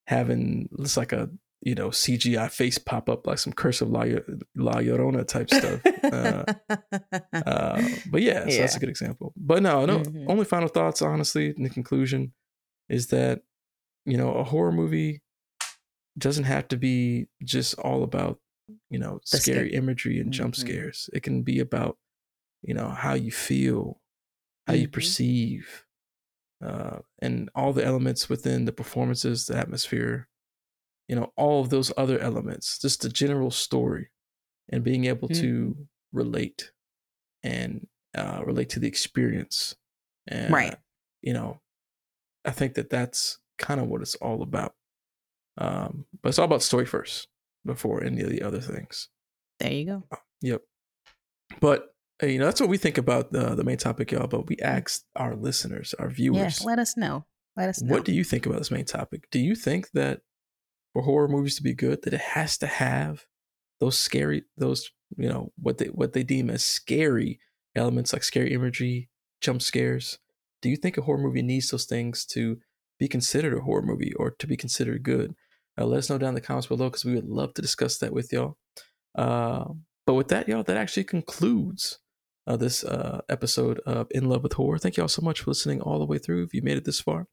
[0.07, 1.29] having it's like a
[1.61, 4.05] you know CGI face pop up like some Curse of La,
[4.55, 5.81] La Llorona type stuff.
[6.03, 6.43] uh,
[7.33, 8.59] uh, but yeah, so yeah.
[8.61, 9.33] that's a good example.
[9.35, 9.99] But no, no.
[9.99, 10.29] Mm-hmm.
[10.29, 12.33] Only final thoughts, honestly, in the conclusion,
[12.87, 13.41] is that
[14.05, 15.21] you know a horror movie
[16.17, 18.39] doesn't have to be just all about
[18.89, 20.43] you know scary imagery and mm-hmm.
[20.43, 21.09] jump scares.
[21.13, 21.97] It can be about
[22.61, 23.99] you know how you feel,
[24.65, 24.83] how mm-hmm.
[24.83, 25.85] you perceive,
[26.65, 30.27] uh, and all the elements within the performances, the atmosphere,
[31.07, 34.09] you know, all of those other elements, just the general story,
[34.69, 35.41] and being able mm-hmm.
[35.41, 35.77] to
[36.13, 36.71] relate
[37.43, 39.75] and uh, relate to the experience.
[40.27, 40.75] And, right.
[41.21, 41.61] You know,
[42.45, 44.73] I think that that's kind of what it's all about.
[45.57, 47.27] Um, but it's all about story first
[47.65, 49.09] before any of the other things.
[49.59, 50.03] There you go.
[50.11, 50.61] Uh, yep.
[51.59, 54.27] But you know, that's what we think about the the main topic, y'all.
[54.27, 57.25] But we asked our listeners, our viewers, yes, let us know.
[57.55, 57.93] Let us know.
[57.93, 59.27] What do you think about this main topic?
[59.31, 60.21] Do you think that
[60.93, 63.25] for horror movies to be good, that it has to have
[63.79, 67.39] those scary, those you know what they what they deem as scary
[67.75, 69.09] elements, like scary imagery,
[69.41, 70.19] jump scares?
[70.61, 72.57] Do you think a horror movie needs those things to
[72.99, 75.35] be considered a horror movie or to be considered good?
[75.79, 77.97] Uh, let us know down in the comments below because we would love to discuss
[77.99, 78.57] that with y'all.
[79.15, 79.65] Uh,
[80.05, 81.99] but with that, y'all, that actually concludes
[82.49, 84.79] uh, this uh, episode of In Love with Horror.
[84.79, 86.43] Thank you all so much for listening all the way through.
[86.43, 87.27] If you made it this far,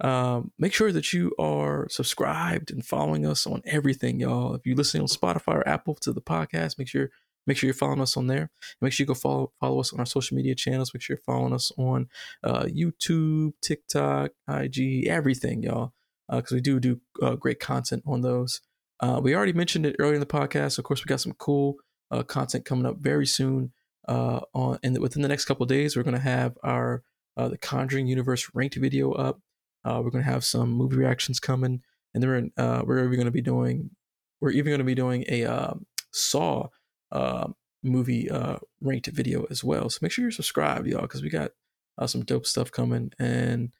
[0.00, 4.54] um, make sure that you are subscribed and following us on everything, y'all.
[4.54, 7.08] If you're listening on Spotify or Apple to the podcast, make sure
[7.46, 8.50] make sure you're following us on there.
[8.82, 10.92] Make sure you go follow follow us on our social media channels.
[10.92, 12.08] Make sure you're following us on
[12.44, 15.94] uh, YouTube, TikTok, IG, everything, y'all,
[16.30, 18.60] because uh, we do do uh, great content on those.
[19.00, 20.78] Uh, we already mentioned it earlier in the podcast.
[20.78, 21.76] Of course, we got some cool
[22.10, 23.72] uh, content coming up very soon
[24.08, 27.02] uh, on and within the next couple days we're going to have our
[27.36, 29.40] uh, the conjuring universe ranked video up.
[29.84, 31.82] Uh, we're going to have some movie reactions coming
[32.14, 33.90] and then we're, uh, we're even going to be doing
[34.40, 35.74] we're even going to be doing a uh,
[36.10, 36.68] saw
[37.12, 37.48] uh,
[37.82, 39.88] movie uh, ranked video as well.
[39.88, 41.52] So make sure you're subscribed y'all because we got
[41.96, 43.12] uh, some dope stuff coming.
[43.18, 43.72] And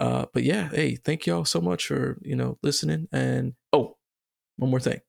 [0.00, 3.08] uh, but yeah hey thank y'all so much for you know listening.
[3.12, 3.96] And oh
[4.56, 5.00] one more thing.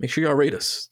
[0.00, 0.88] Make sure y'all rate us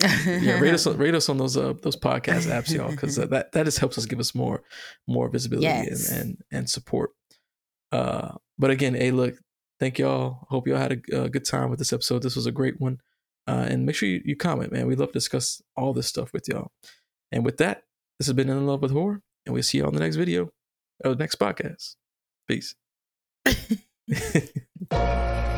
[0.00, 3.64] yeah, rate us rate us on those uh those podcast apps, y'all, because that that
[3.64, 4.62] just helps us give us more
[5.06, 6.10] more visibility yes.
[6.10, 7.10] and, and and support.
[7.90, 9.34] Uh, but again, hey, look,
[9.80, 10.46] thank y'all.
[10.50, 12.22] Hope y'all had a, a good time with this episode.
[12.22, 12.98] This was a great one.
[13.46, 14.86] Uh, and make sure you, you comment, man.
[14.86, 16.70] We love to discuss all this stuff with y'all.
[17.32, 17.84] And with that,
[18.18, 20.50] this has been In Love with Horror, and we'll see you on the next video
[21.02, 21.96] or the next podcast.
[22.46, 22.74] Peace.